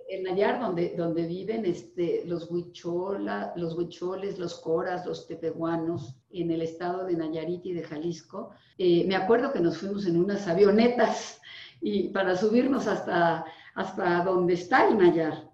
en 0.09 0.23
Nayar, 0.23 0.59
donde, 0.59 0.95
donde 0.97 1.25
viven 1.25 1.65
este, 1.65 2.23
los, 2.25 2.49
huichola, 2.49 3.53
los 3.55 3.77
huicholes, 3.77 4.39
los 4.39 4.55
coras, 4.55 5.05
los 5.05 5.27
tepehuanos, 5.27 6.15
en 6.31 6.51
el 6.51 6.61
estado 6.61 7.05
de 7.05 7.15
Nayarit 7.15 7.65
y 7.65 7.73
de 7.73 7.83
Jalisco. 7.83 8.51
Eh, 8.77 9.05
me 9.07 9.15
acuerdo 9.15 9.53
que 9.53 9.59
nos 9.59 9.77
fuimos 9.77 10.05
en 10.05 10.19
unas 10.19 10.47
avionetas 10.47 11.39
y 11.81 12.09
para 12.09 12.35
subirnos 12.35 12.87
hasta, 12.87 13.45
hasta 13.75 14.23
donde 14.23 14.53
está 14.55 14.87
el 14.87 14.97
Nayar. 14.97 15.49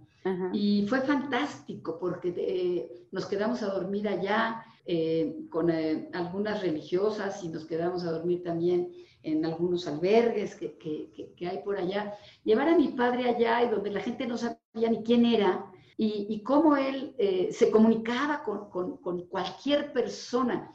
Y 0.53 0.87
fue 0.87 1.01
fantástico 1.01 1.99
porque 1.99 2.33
eh, 2.35 3.07
nos 3.11 3.27
quedamos 3.27 3.61
a 3.61 3.67
dormir 3.67 4.07
allá 4.07 4.65
eh, 4.87 5.35
con 5.51 5.69
algunas 5.69 6.61
religiosas 6.63 7.43
y 7.43 7.49
nos 7.49 7.65
quedamos 7.65 8.03
a 8.05 8.11
dormir 8.11 8.41
también 8.41 8.91
en 9.25 9.43
algunos 9.43 9.87
albergues 9.87 10.55
que, 10.55 10.77
que, 10.77 11.33
que, 11.35 11.47
hay 11.47 11.57
por 11.63 11.77
allá, 11.77 12.13
llevar 12.43 12.69
a 12.69 12.77
mi 12.77 12.89
padre 12.89 13.27
allá 13.27 13.63
y 13.63 13.69
donde 13.69 13.89
la 13.89 13.99
gente 13.99 14.27
no 14.27 14.37
sabía 14.37 14.89
ni 14.89 15.03
quién 15.03 15.25
era 15.25 15.65
y, 15.97 16.27
y 16.29 16.43
cómo 16.43 16.77
él 16.77 17.15
eh, 17.17 17.49
se 17.51 17.71
comunicaba 17.71 18.43
con, 18.43 18.69
con, 18.69 18.97
con, 18.97 19.25
cualquier 19.27 19.91
persona, 19.91 20.71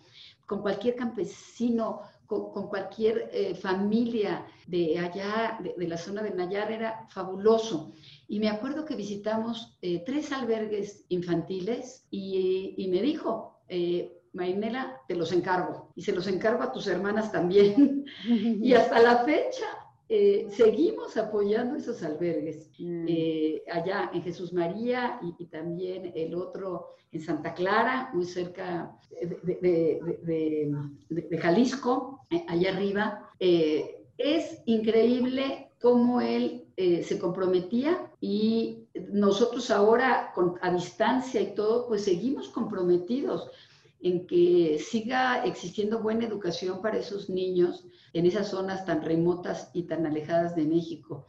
con 0.47 0.63
cualquier 0.63 0.97
campesino, 0.97 2.01
con, 2.27 2.69
cualquier 2.69 3.29
eh, 3.33 3.55
familia 3.55 4.47
de 4.67 4.99
allá, 4.99 5.59
de, 5.61 5.89
la 5.89 5.97
zona 5.97 6.23
de 6.23 6.31
Nayar, 6.31 6.71
era 6.71 7.07
fabuloso. 7.09 7.93
Y 8.29 8.39
me 8.39 8.49
acuerdo 8.49 8.85
que 8.85 8.95
visitamos 8.95 9.77
eh, 9.83 10.03
tres 10.05 10.31
albergues 10.33 11.05
infantiles 11.09 12.07
y, 12.11 12.75
y 12.79 12.89
me 12.89 13.03
dijo, 13.03 13.59
Marinela, 14.33 15.01
te 15.09 15.15
los 15.15 15.33
encargo 15.33 15.93
y 15.95 16.03
se 16.03 16.13
los 16.13 16.27
encargo 16.29 16.63
a 16.63 16.73
tus 16.73 16.87
hermanas 16.87 17.33
también. 17.33 18.05
y 18.63 18.73
hasta 18.75 19.01
la 19.01 19.25
fecha 19.25 19.67
eh, 20.09 20.47
seguimos 20.51 21.17
apoyando 21.17 21.77
esos 21.77 22.03
albergues 22.03 22.69
Mm. 22.79 23.05
eh, 23.09 23.63
allá 23.71 24.11
en 24.15 24.23
Jesús 24.23 24.53
María 24.53 25.19
y, 25.23 25.35
y 25.43 25.47
también 25.47 26.13
el 26.15 26.35
otro 26.35 26.95
en 27.13 27.21
Santa 27.21 27.53
Clara, 27.55 28.11
muy 28.15 28.25
cerca 28.25 28.97
de, 29.11 29.27
de- 29.27 29.59
de- 29.61 30.17
de- 30.23 30.73
de- 31.11 31.23
de 31.29 31.39
Jalisco, 31.39 32.21
eh, 32.31 32.45
allá 32.49 32.73
arriba. 32.75 33.29
Es 34.17 34.63
increíble 34.67 35.69
cómo 35.81 36.21
él 36.21 36.65
se 36.77 37.19
comprometía 37.19 38.11
y 38.21 38.85
nosotros 39.13 39.71
ahora 39.71 40.31
con- 40.35 40.55
a 40.63 40.73
distancia 40.73 41.41
y 41.41 41.55
todo, 41.55 41.87
pues 41.89 42.05
seguimos 42.05 42.49
comprometidos 42.49 43.51
en 44.03 44.27
que 44.27 44.79
siga 44.79 45.45
existiendo 45.45 46.01
buena 46.01 46.27
educación 46.27 46.81
para 46.81 46.99
esos 46.99 47.29
niños 47.29 47.87
en 48.13 48.27
esas 48.27 48.49
zonas 48.49 48.85
tan 48.85 49.03
remotas 49.03 49.71
y 49.75 49.85
tan 49.85 50.07
alejadas 50.07 50.57
de 50.57 50.65
México. 50.65 51.27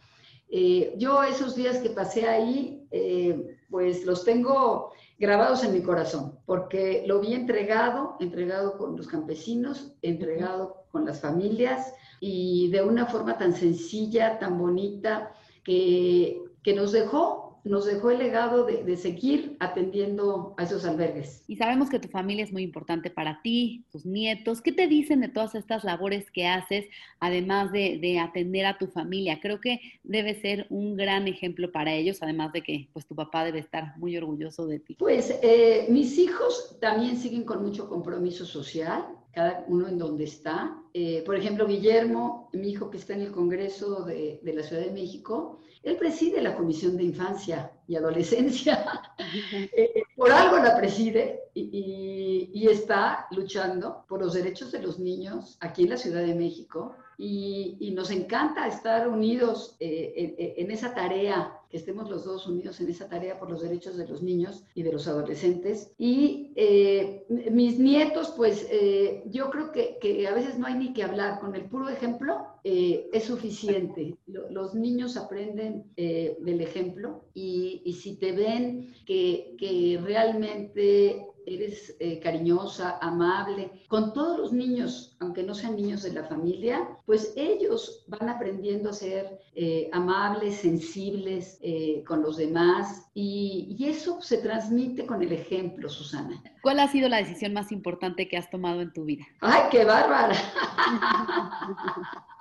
Eh, 0.50 0.96
yo 0.98 1.24
esos 1.24 1.56
días 1.56 1.78
que 1.78 1.90
pasé 1.92 2.28
ahí, 2.28 2.86
eh, 2.92 3.58
pues 3.70 4.06
los 4.06 4.26
tengo 4.26 4.92
grabados 5.18 5.64
en 5.64 5.74
mi 5.74 5.82
corazón, 5.82 6.40
porque 6.46 7.04
lo 7.08 7.22
vi 7.22 7.34
entregado, 7.34 8.18
entregado 8.20 8.78
con 8.78 8.98
los 8.98 9.08
campesinos, 9.08 9.94
entregado 10.02 10.84
con 10.92 11.06
las 11.06 11.22
familias 11.22 11.94
y 12.20 12.70
de 12.70 12.84
una 12.84 13.06
forma 13.06 13.38
tan 13.38 13.54
sencilla, 13.54 14.40
tan 14.40 14.58
bonita, 14.58 15.32
que, 15.64 16.42
que 16.64 16.74
nos 16.74 16.92
dejó 16.92 17.41
nos 17.64 17.86
dejó 17.86 18.12
el 18.12 18.20
legado 18.20 18.66
de, 18.66 18.84
de, 18.84 18.98
seguir 18.98 19.56
atendiendo 19.60 20.56
a 20.58 20.64
esos 20.64 20.86
albergues. 20.86 21.44
Y 21.48 21.58
sabemos 21.58 21.90
que 21.90 22.00
tu 22.00 22.08
familia 22.08 22.44
es 22.44 22.52
muy 22.52 22.64
importante 22.64 23.10
para 23.10 23.42
ti, 23.42 23.86
tus 23.92 24.06
nietos. 24.06 24.62
¿Qué 24.62 24.72
te 24.72 24.88
dicen 24.88 25.22
de 25.22 25.30
todas 25.30 25.56
estas 25.56 25.84
labores 25.84 26.32
que 26.32 26.48
haces, 26.48 26.86
además 27.20 27.72
de, 27.72 28.00
de, 28.02 28.20
atender 28.20 28.66
a 28.66 28.78
tu 28.78 28.88
familia? 28.88 29.40
Creo 29.42 29.62
que 29.62 29.80
debe 30.04 30.40
ser 30.42 30.66
un 30.70 30.96
gran 30.96 31.28
ejemplo 31.28 31.72
para 31.72 31.94
ellos, 31.94 32.18
además 32.22 32.52
de 32.54 32.62
que 32.62 32.90
pues, 32.94 33.06
tu 33.06 33.16
papá 33.16 33.44
debe 33.44 33.60
estar 33.60 33.98
muy 33.98 34.18
orgulloso 34.18 34.66
de 34.66 34.80
ti. 34.80 34.96
Pues 34.96 35.38
eh, 35.42 35.86
mis 35.90 36.18
hijos 36.18 36.78
también 36.80 37.18
siguen 37.18 37.44
con 37.44 37.64
mucho 37.64 37.88
compromiso 37.88 38.46
social, 38.46 39.06
cada 39.32 39.64
uno 39.68 39.88
en 39.88 39.98
donde 39.98 40.26
está. 40.26 40.78
Eh, 40.94 41.24
por 41.26 41.36
ejemplo, 41.36 41.66
Guillermo, 41.66 42.50
mi 42.54 42.72
hijo 42.72 42.90
que 42.90 42.98
está 42.98 43.14
en 43.14 43.22
el 43.22 43.32
Congreso 43.32 44.04
de, 44.04 44.40
de 44.44 44.54
la 44.54 44.64
Ciudad 44.64 44.84
de 44.84 44.92
México, 44.92 45.60
él 45.84 45.98
preside 45.98 46.42
la 46.42 46.56
Comisión 46.56 46.96
de 46.96 47.04
Infancia 47.04 47.72
y 47.88 47.96
Adolescencia. 47.96 49.02
eh, 49.76 50.04
por 50.16 50.32
algo 50.32 50.58
la 50.58 50.78
preside 50.78 51.40
y, 51.54 51.62
y, 51.62 52.52
y, 52.54 52.68
está 52.68 53.28
luchando 53.32 54.06
por 54.08 54.22
los 54.22 54.34
derechos 54.34 54.72
de 54.72 54.82
los 54.82 55.00
niños 55.00 55.58
aquí 55.60 55.84
en 55.84 55.90
la 55.90 55.98
Ciudad 55.98 56.22
de 56.22 56.36
México. 56.36 56.96
Y, 57.18 57.78
y 57.80 57.92
nos 57.92 58.12
encanta 58.12 58.68
estar 58.68 59.08
unidos 59.08 59.76
eh, 59.80 60.14
en, 60.16 60.66
en, 60.66 60.72
esa 60.72 60.94
tarea, 60.94 61.60
que 61.72 61.78
estemos 61.78 62.10
los 62.10 62.26
dos 62.26 62.46
unidos 62.48 62.80
en 62.82 62.90
esa 62.90 63.08
tarea 63.08 63.40
por 63.40 63.50
los 63.50 63.62
derechos 63.62 63.96
de 63.96 64.08
los 64.08 64.22
niños 64.22 64.66
y 64.76 64.84
de 64.84 64.92
los 64.92 65.08
adolescentes. 65.08 65.94
Y 65.98 66.52
eh, 66.56 67.26
mis 67.30 67.80
nietos, 67.80 68.34
pues 68.36 68.68
eh, 68.70 69.24
yo 69.28 69.50
creo 69.50 69.72
que, 69.72 69.98
que, 70.02 70.28
a 70.28 70.34
veces 70.34 70.60
no 70.60 70.68
hay 70.68 70.76
ni 70.76 70.94
que 70.94 71.04
hablar, 71.04 71.40
con 71.40 71.56
el 71.56 71.66
puro 71.66 71.88
ejemplo 71.90 72.46
eh, 72.64 73.10
es 73.14 73.24
suficiente. 73.24 74.18
Los 74.28 74.76
niños 74.76 75.16
aprenden 75.16 75.86
eh, 75.96 76.38
del 76.42 76.62
ejemplo 76.62 77.24
y, 77.34 77.82
y, 77.86 77.94
si 77.94 78.18
te 78.18 78.34
ven 78.34 78.94
que, 79.06 79.56
que 79.58 80.00
realmente 80.04 81.26
eres 81.46 81.96
eh, 82.00 82.20
cariñosa, 82.20 82.98
amable, 83.02 83.72
con 83.88 84.14
todos 84.14 84.40
los 84.40 84.54
niños, 84.54 85.16
aunque 85.20 85.44
no 85.44 85.54
sean 85.54 85.76
niños 85.76 86.04
de 86.04 86.14
la 86.14 86.24
familia, 86.24 86.88
pues 87.06 87.34
ellos 87.36 88.04
van 88.08 88.30
aprendiendo 88.30 88.90
a 88.90 88.94
ser 88.94 89.40
eh, 89.56 89.90
amables, 89.92 90.56
sensibles 90.58 91.60
eh, 91.62 92.04
con 92.08 92.22
los 92.22 92.38
demás 92.38 93.10
y, 93.14 93.76
y, 93.78 93.90
eso 93.90 94.22
se 94.22 94.38
transmite 94.38 95.06
con 95.06 95.22
el 95.22 95.32
ejemplo, 95.32 95.90
Susana. 95.90 96.42
¿Cuál 96.62 96.80
ha 96.80 96.88
sido 96.88 97.10
la 97.10 97.18
decisión 97.18 97.54
más 97.54 97.72
importante 97.72 98.28
que 98.28 98.38
has 98.38 98.50
tomado 98.50 98.82
en 98.82 98.94
tu 98.94 99.06
vida? 99.06 99.26
¡Ay, 99.42 99.64
qué 99.72 99.84
bárbara! 99.84 100.36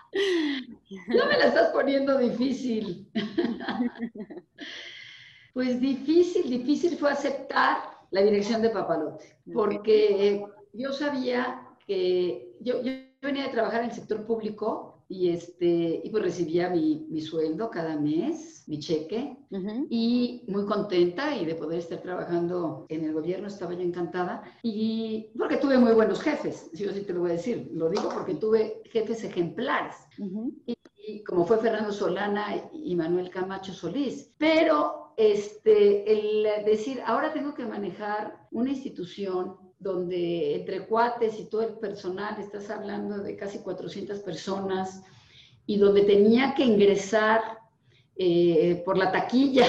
no 1.08 1.26
me 1.26 1.38
la 1.38 1.46
estás 1.46 1.70
poniendo 1.70 2.18
difícil. 2.18 3.08
pues 5.54 5.80
difícil, 5.80 6.50
difícil 6.50 6.96
fue 6.96 7.10
aceptar 7.10 7.99
la 8.11 8.23
dirección 8.23 8.62
de 8.62 8.70
Papalote, 8.70 9.37
porque 9.53 10.44
yo 10.73 10.92
sabía 10.92 11.66
que 11.87 12.57
yo, 12.61 12.83
yo, 12.83 12.92
venía 13.23 13.44
de 13.44 13.51
trabajar 13.53 13.83
en 13.83 13.90
el 13.90 13.94
sector 13.94 14.25
público 14.25 15.05
y, 15.09 15.31
este, 15.31 16.01
y 16.05 16.09
pues 16.11 16.23
recibía 16.23 16.70
mi, 16.70 17.07
mi 17.11 17.20
sueldo 17.20 17.68
cada 17.68 17.99
mes, 17.99 18.62
mi 18.68 18.79
cheque, 18.79 19.37
uh 19.51 19.57
-huh. 19.57 19.87
y 19.90 20.44
muy 20.46 20.64
contenta 20.64 21.37
y 21.37 21.44
de 21.44 21.57
poder 21.57 21.81
estar 21.81 22.01
trabajando 22.01 22.87
en 22.88 23.05
el 23.05 23.12
gobierno, 23.12 23.49
estaba 23.49 23.75
yo 23.75 23.81
encantada, 23.81 24.42
y 24.62 25.31
porque 25.37 25.57
tuve 25.57 25.79
muy 25.79 25.92
buenos 25.92 26.20
jefes, 26.20 26.70
yo 26.73 26.92
sí 26.92 27.03
te 27.03 27.12
lo 27.12 27.20
voy 27.20 27.31
a 27.31 27.35
decir, 27.35 27.70
lo 27.75 27.90
digo 27.90 28.09
porque 28.14 28.37
tuve 28.37 28.83
jefes 28.85 29.25
ejemplares, 29.25 29.96
uh 30.18 30.25
-huh. 30.25 30.55
y, 30.66 30.75
y 30.96 31.25
como 31.25 31.44
fue 31.44 31.59
Fernando 31.59 31.92
Solana 31.92 32.70
y 32.73 32.94
Manuel 32.94 33.31
Camacho 33.31 33.73
Solís, 33.73 34.33
pero 34.38 35.10
este, 35.20 36.11
el 36.11 36.64
decir, 36.64 37.02
ahora 37.04 37.33
tengo 37.33 37.52
que 37.52 37.66
manejar 37.66 38.48
una 38.50 38.70
institución 38.70 39.56
donde 39.78 40.54
entre 40.56 40.87
cuates 40.87 41.38
y 41.38 41.44
todo 41.44 41.62
el 41.62 41.74
personal, 41.74 42.40
estás 42.40 42.70
hablando 42.70 43.18
de 43.18 43.37
casi 43.37 43.59
400 43.59 44.18
personas, 44.20 45.02
y 45.66 45.76
donde 45.76 46.02
tenía 46.02 46.54
que 46.54 46.64
ingresar 46.64 47.40
eh, 48.16 48.83
por 48.85 48.96
la 48.96 49.12
taquilla 49.12 49.66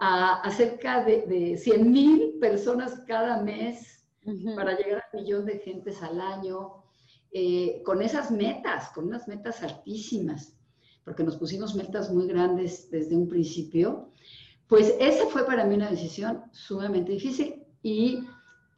a, 0.00 0.40
a 0.40 0.50
cerca 0.50 1.04
de, 1.04 1.22
de 1.26 1.56
100 1.56 1.92
mil 1.92 2.34
personas 2.40 3.00
cada 3.06 3.42
mes 3.42 4.06
uh 4.24 4.30
-huh. 4.30 4.54
para 4.54 4.76
llegar 4.76 5.04
al 5.12 5.20
millón 5.20 5.44
de 5.44 5.58
gentes 5.58 6.02
al 6.02 6.20
año, 6.20 6.84
eh, 7.32 7.82
con 7.84 8.00
esas 8.00 8.30
metas, 8.30 8.90
con 8.90 9.06
unas 9.06 9.26
metas 9.26 9.62
altísimas, 9.62 10.56
porque 11.04 11.24
nos 11.24 11.36
pusimos 11.36 11.74
metas 11.74 12.12
muy 12.12 12.26
grandes 12.26 12.90
desde 12.90 13.16
un 13.16 13.28
principio, 13.28 14.12
pues 14.72 14.96
esa 15.00 15.26
fue 15.26 15.44
para 15.44 15.64
mí 15.64 15.74
una 15.74 15.90
decisión 15.90 16.44
sumamente 16.50 17.12
difícil 17.12 17.62
y 17.82 18.26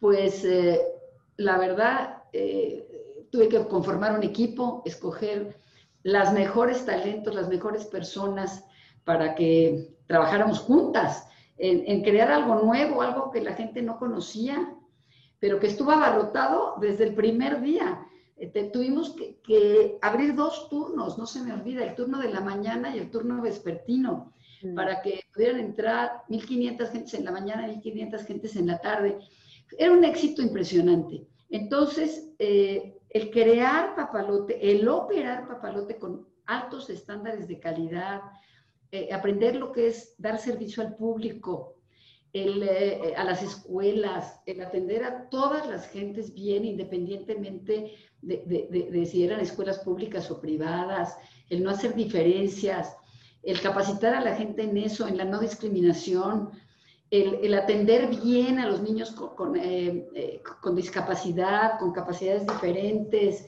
pues 0.01 0.45
eh, 0.45 0.81
la 1.37 1.57
verdad 1.57 2.25
eh, 2.33 3.29
tuve 3.31 3.49
que 3.49 3.65
conformar 3.69 4.19
un 4.19 4.25
equipo, 4.25 4.83
escoger 4.85 5.57
las 6.03 6.33
mejores 6.33 6.85
talentos, 6.85 7.33
las 7.33 7.49
mejores 7.49 7.85
personas 7.85 8.65
para 9.05 9.37
que 9.37 9.95
trabajáramos 10.09 10.59
juntas 10.59 11.29
en, 11.59 12.03
crear 12.03 12.33
algo 12.33 12.57
nuevo, 12.57 13.01
algo 13.01 13.31
que 13.31 13.41
la 13.41 13.53
gente 13.53 13.81
no 13.81 13.97
conocía, 13.97 14.75
pero 15.39 15.61
que 15.61 15.69
estuvo 15.69 15.93
abarrotado 15.93 16.75
desde 16.81 17.05
el 17.05 17.15
primer 17.15 17.61
día. 17.61 18.05
Eh, 18.37 18.49
tuvimos 18.73 19.15
que, 19.45 19.99
abrir 20.03 20.35
dos 20.35 20.69
turnos, 20.69 21.19
no 21.19 21.27
se 21.29 21.41
me 21.41 21.53
olvida, 21.53 21.85
el 21.85 21.95
turno 21.95 22.19
de 22.19 22.33
la 22.33 22.41
mañana 22.41 22.97
y 22.97 22.99
el 22.99 23.13
turno 23.13 23.41
vespertino, 23.41 24.34
para 24.75 25.03
que 25.03 25.25
pudieran 25.33 25.61
entrar 25.61 26.23
1.500 26.29 26.91
gentes 26.91 27.15
en 27.15 27.25
la 27.25 27.33
mañana 27.33 27.69
y 27.69 27.77
1.500 27.77 28.25
gentes 28.25 28.57
en 28.57 28.67
la 28.69 28.79
tarde. 28.79 29.19
Era 29.77 29.93
un 29.93 30.05
éxito 30.05 30.43
impresionante. 30.43 31.27
Entonces, 31.51 32.31
eh, 32.39 32.97
el 33.11 33.31
crear 33.31 33.95
papalote, 33.95 34.71
el 34.71 34.89
operar 34.89 35.47
papalote 35.47 35.99
con 35.99 36.27
altos 36.47 36.91
estándares 36.91 37.49
de 37.49 37.61
calidad, 37.61 38.23
eh, 38.91 39.09
aprender 39.13 39.57
lo 39.57 39.73
que 39.73 39.89
es 39.89 40.15
dar 40.19 40.39
servicio 40.39 40.83
al 40.83 40.97
público, 40.97 41.77
el, 42.33 42.63
eh, 42.65 43.15
a 43.17 43.25
las 43.25 43.43
escuelas, 43.43 44.41
el 44.47 44.61
atender 44.61 45.05
a 45.05 45.29
todas 45.29 45.69
las 45.69 45.89
gentes 45.89 46.35
bien, 46.35 46.65
independientemente 46.65 47.93
de, 48.21 48.43
de, 48.47 48.69
de, 48.71 48.91
de, 48.91 49.07
si 49.07 49.25
eran 49.25 49.41
escuelas 49.41 49.79
públicas 49.79 50.31
o 50.31 50.41
privadas, 50.41 51.17
el 51.49 51.63
no 51.63 51.71
hacer 51.71 51.95
diferencias, 51.95 52.97
el 53.45 53.61
capacitar 53.61 54.15
a 54.15 54.21
la 54.21 54.35
gente 54.35 54.63
en 54.63 54.77
eso, 54.77 55.07
en 55.07 55.17
la 55.17 55.25
no 55.25 55.39
discriminación, 55.39 56.51
el, 57.11 57.55
atender 57.55 58.09
bien 58.09 58.59
a 58.59 58.67
los 58.67 58.83
niños 58.83 59.15
eh, 59.57 60.09
eh, 60.15 60.43
con, 60.61 60.75
discapacidad, 60.75 61.79
con 61.79 61.93
capacidades 61.93 62.47
diferentes, 62.47 63.47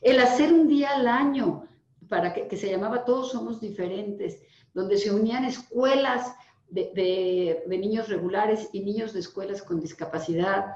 el 0.00 0.18
hacer 0.18 0.52
un 0.52 0.66
día 0.66 0.90
al 0.90 1.06
año 1.06 1.64
para 2.08 2.32
que, 2.32 2.56
se 2.56 2.70
llamaba 2.70 3.04
Todos 3.04 3.30
Somos 3.30 3.60
Diferentes, 3.60 4.40
donde 4.72 4.98
se 4.98 5.12
unían 5.12 5.44
escuelas 5.44 6.34
de, 6.68 7.62
niños 7.68 8.08
regulares 8.08 8.68
y 8.72 8.80
niños 8.80 9.12
de 9.12 9.20
escuelas 9.20 9.62
con 9.62 9.80
discapacidad, 9.80 10.66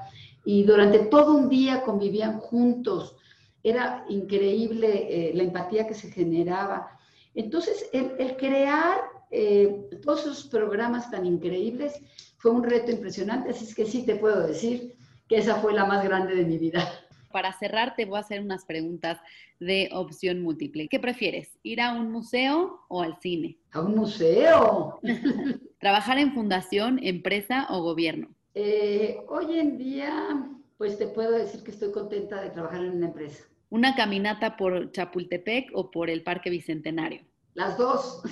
y 0.45 0.63
durante 0.63 0.99
todo 0.99 1.35
un 1.35 1.49
día 1.49 1.83
convivían 1.83 2.39
juntos. 2.39 3.17
Era 3.61 4.05
increíble 4.07 5.07
eh, 5.09 5.33
la 5.35 5.43
empatía 5.43 5.85
que 5.85 5.93
se 5.93 6.09
generaba. 6.09 6.97
Entonces, 7.35 7.89
el, 7.93 8.11
el 8.19 8.37
crear 8.37 8.99
eh, 9.31 9.89
todos 10.03 10.21
esos 10.21 10.47
programas 10.47 11.11
tan 11.11 11.25
increíbles 11.25 12.01
fue 12.37 12.51
un 12.51 12.63
reto 12.63 12.91
impresionante, 12.91 13.51
así 13.51 13.65
es 13.65 13.75
que 13.75 13.85
sí 13.85 14.05
te 14.05 14.15
puedo 14.15 14.47
decir 14.47 14.95
que 15.27 15.37
esa 15.37 15.55
fue 15.55 15.73
la 15.73 15.85
más 15.85 16.03
grande 16.03 16.35
de 16.35 16.45
mi 16.45 16.57
vida. 16.57 16.89
Para 17.31 17.53
cerrar, 17.53 17.95
te 17.95 18.05
voy 18.05 18.17
a 18.17 18.21
hacer 18.21 18.41
unas 18.41 18.65
preguntas 18.65 19.19
de 19.59 19.89
opción 19.93 20.41
múltiple. 20.41 20.87
¿Qué 20.89 20.99
prefieres? 20.99 21.59
¿Ir 21.61 21.79
a 21.79 21.93
un 21.93 22.11
museo 22.11 22.81
o 22.87 23.03
al 23.03 23.19
cine? 23.21 23.59
¿A 23.71 23.81
un 23.81 23.95
museo? 23.95 24.99
¿Trabajar 25.79 26.17
en 26.17 26.33
fundación, 26.33 26.99
empresa 27.03 27.67
o 27.69 27.83
gobierno? 27.83 28.29
Eh, 28.55 29.19
hoy 29.27 29.59
en 29.59 29.77
día, 29.77 30.49
pues 30.77 30.97
te 30.97 31.07
puedo 31.07 31.31
decir 31.33 31.63
que 31.63 31.69
estoy 31.69 31.91
contenta 31.91 32.41
de 32.41 32.49
trabajar 32.49 32.83
en 32.83 32.95
una 32.95 33.07
empresa. 33.07 33.43
¿Una 33.69 33.95
caminata 33.95 34.57
por 34.57 34.91
Chapultepec 34.91 35.69
o 35.73 35.91
por 35.91 36.09
el 36.09 36.23
Parque 36.23 36.49
Bicentenario? 36.49 37.21
Las 37.53 37.77
dos. 37.77 38.23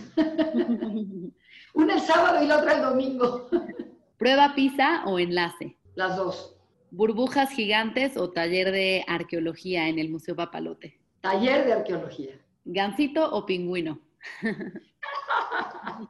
una 1.74 1.94
el 1.94 2.02
sábado 2.02 2.44
y 2.44 2.48
la 2.48 2.58
otra 2.58 2.78
el 2.78 2.82
domingo. 2.82 3.48
¿Prueba 4.18 4.56
PISA 4.56 5.04
o 5.06 5.20
enlace? 5.20 5.78
Las 5.94 6.18
dos. 6.18 6.58
¿Burbujas 6.90 7.52
gigantes 7.52 8.18
o 8.18 8.32
taller 8.32 8.72
de 8.72 9.06
arqueología 9.08 9.90
en 9.90 10.00
el 10.00 10.10
Museo 10.10 10.36
Papalote? 10.36 11.00
Taller 11.22 11.66
de 11.66 11.74
arqueología. 11.74 12.40
¿Gansito 12.66 13.32
o 13.32 13.46
pingüino? 13.46 14.00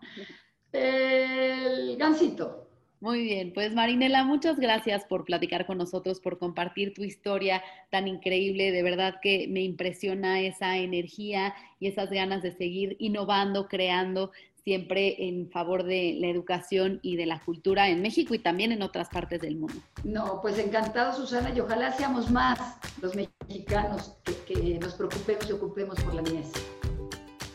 el 0.72 1.98
gansito. 1.98 2.67
Muy 3.00 3.24
bien, 3.24 3.54
pues 3.54 3.76
Marinela, 3.76 4.24
muchas 4.24 4.60
gracias 4.60 5.06
por 5.06 5.24
platicar 5.24 5.68
con 5.68 5.78
nosotros, 5.78 6.20
por 6.20 6.40
compartir 6.40 6.96
tu 6.96 7.04
historia 7.04 7.62
tan 7.92 8.08
increíble. 8.08 8.72
De 8.72 8.82
verdad 8.82 9.16
que 9.22 9.48
me 9.48 9.62
impresiona 9.62 10.42
esa 10.42 10.78
energía 10.78 11.54
y 11.80 11.88
esas 11.88 12.10
ganas 12.10 12.42
de 12.42 12.52
seguir 12.52 12.96
innovando, 13.00 13.68
creando 13.68 14.32
siempre 14.64 15.28
en 15.28 15.50
favor 15.50 15.84
de 15.84 16.18
la 16.20 16.28
educación 16.28 17.00
y 17.02 17.16
de 17.16 17.26
la 17.26 17.40
cultura 17.40 17.88
en 17.88 18.02
México 18.02 18.34
y 18.34 18.40
también 18.40 18.72
en 18.72 18.82
otras 18.82 19.10
partes 19.10 19.42
del 19.42 19.56
mundo. 19.56 19.76
No, 20.04 20.42
pues 20.42 20.58
encantado 20.58 21.14
Susana 21.14 21.54
y 21.56 21.60
ojalá 21.60 21.94
seamos 21.94 22.30
más 22.32 22.60
los 23.02 23.16
mexicanos 23.16 24.18
que, 24.26 24.34
que 24.54 24.80
nos 24.80 24.96
preocupemos 24.96 25.48
y 25.50 25.54
ocupemos 25.54 25.98
por 26.02 26.16
la 26.16 26.24
niñez. 26.24 26.52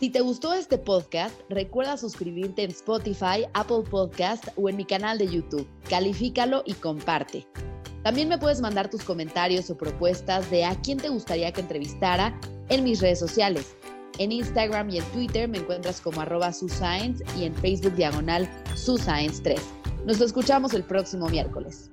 Si 0.02 0.10
te 0.10 0.20
gustó 0.20 0.52
este 0.52 0.78
podcast, 0.78 1.32
recuerda 1.48 1.96
suscribirte 1.96 2.64
en 2.64 2.72
Spotify, 2.72 3.46
Apple 3.54 3.84
Podcast 3.88 4.48
o 4.56 4.68
en 4.68 4.76
mi 4.76 4.84
canal 4.84 5.16
de 5.16 5.28
YouTube. 5.28 5.64
Califícalo 5.88 6.64
y 6.66 6.72
comparte. 6.72 7.46
También 8.02 8.28
me 8.28 8.36
puedes 8.36 8.60
mandar 8.60 8.90
tus 8.90 9.04
comentarios 9.04 9.70
o 9.70 9.76
propuestas 9.76 10.50
de 10.50 10.64
a 10.64 10.74
quién 10.80 10.98
te 10.98 11.08
gustaría 11.08 11.52
que 11.52 11.60
entrevistara 11.60 12.36
en 12.68 12.82
mis 12.82 13.00
redes 13.00 13.20
sociales. 13.20 13.76
En 14.18 14.32
Instagram 14.32 14.90
y 14.90 14.98
en 14.98 15.04
Twitter 15.12 15.48
me 15.48 15.58
encuentras 15.58 16.00
como 16.00 16.20
arroba 16.20 16.52
suscience 16.52 17.24
y 17.38 17.44
en 17.44 17.54
Facebook 17.54 17.94
diagonal 17.94 18.50
suscience3. 18.74 19.60
Nos 20.04 20.20
escuchamos 20.20 20.74
el 20.74 20.82
próximo 20.82 21.28
miércoles. 21.28 21.92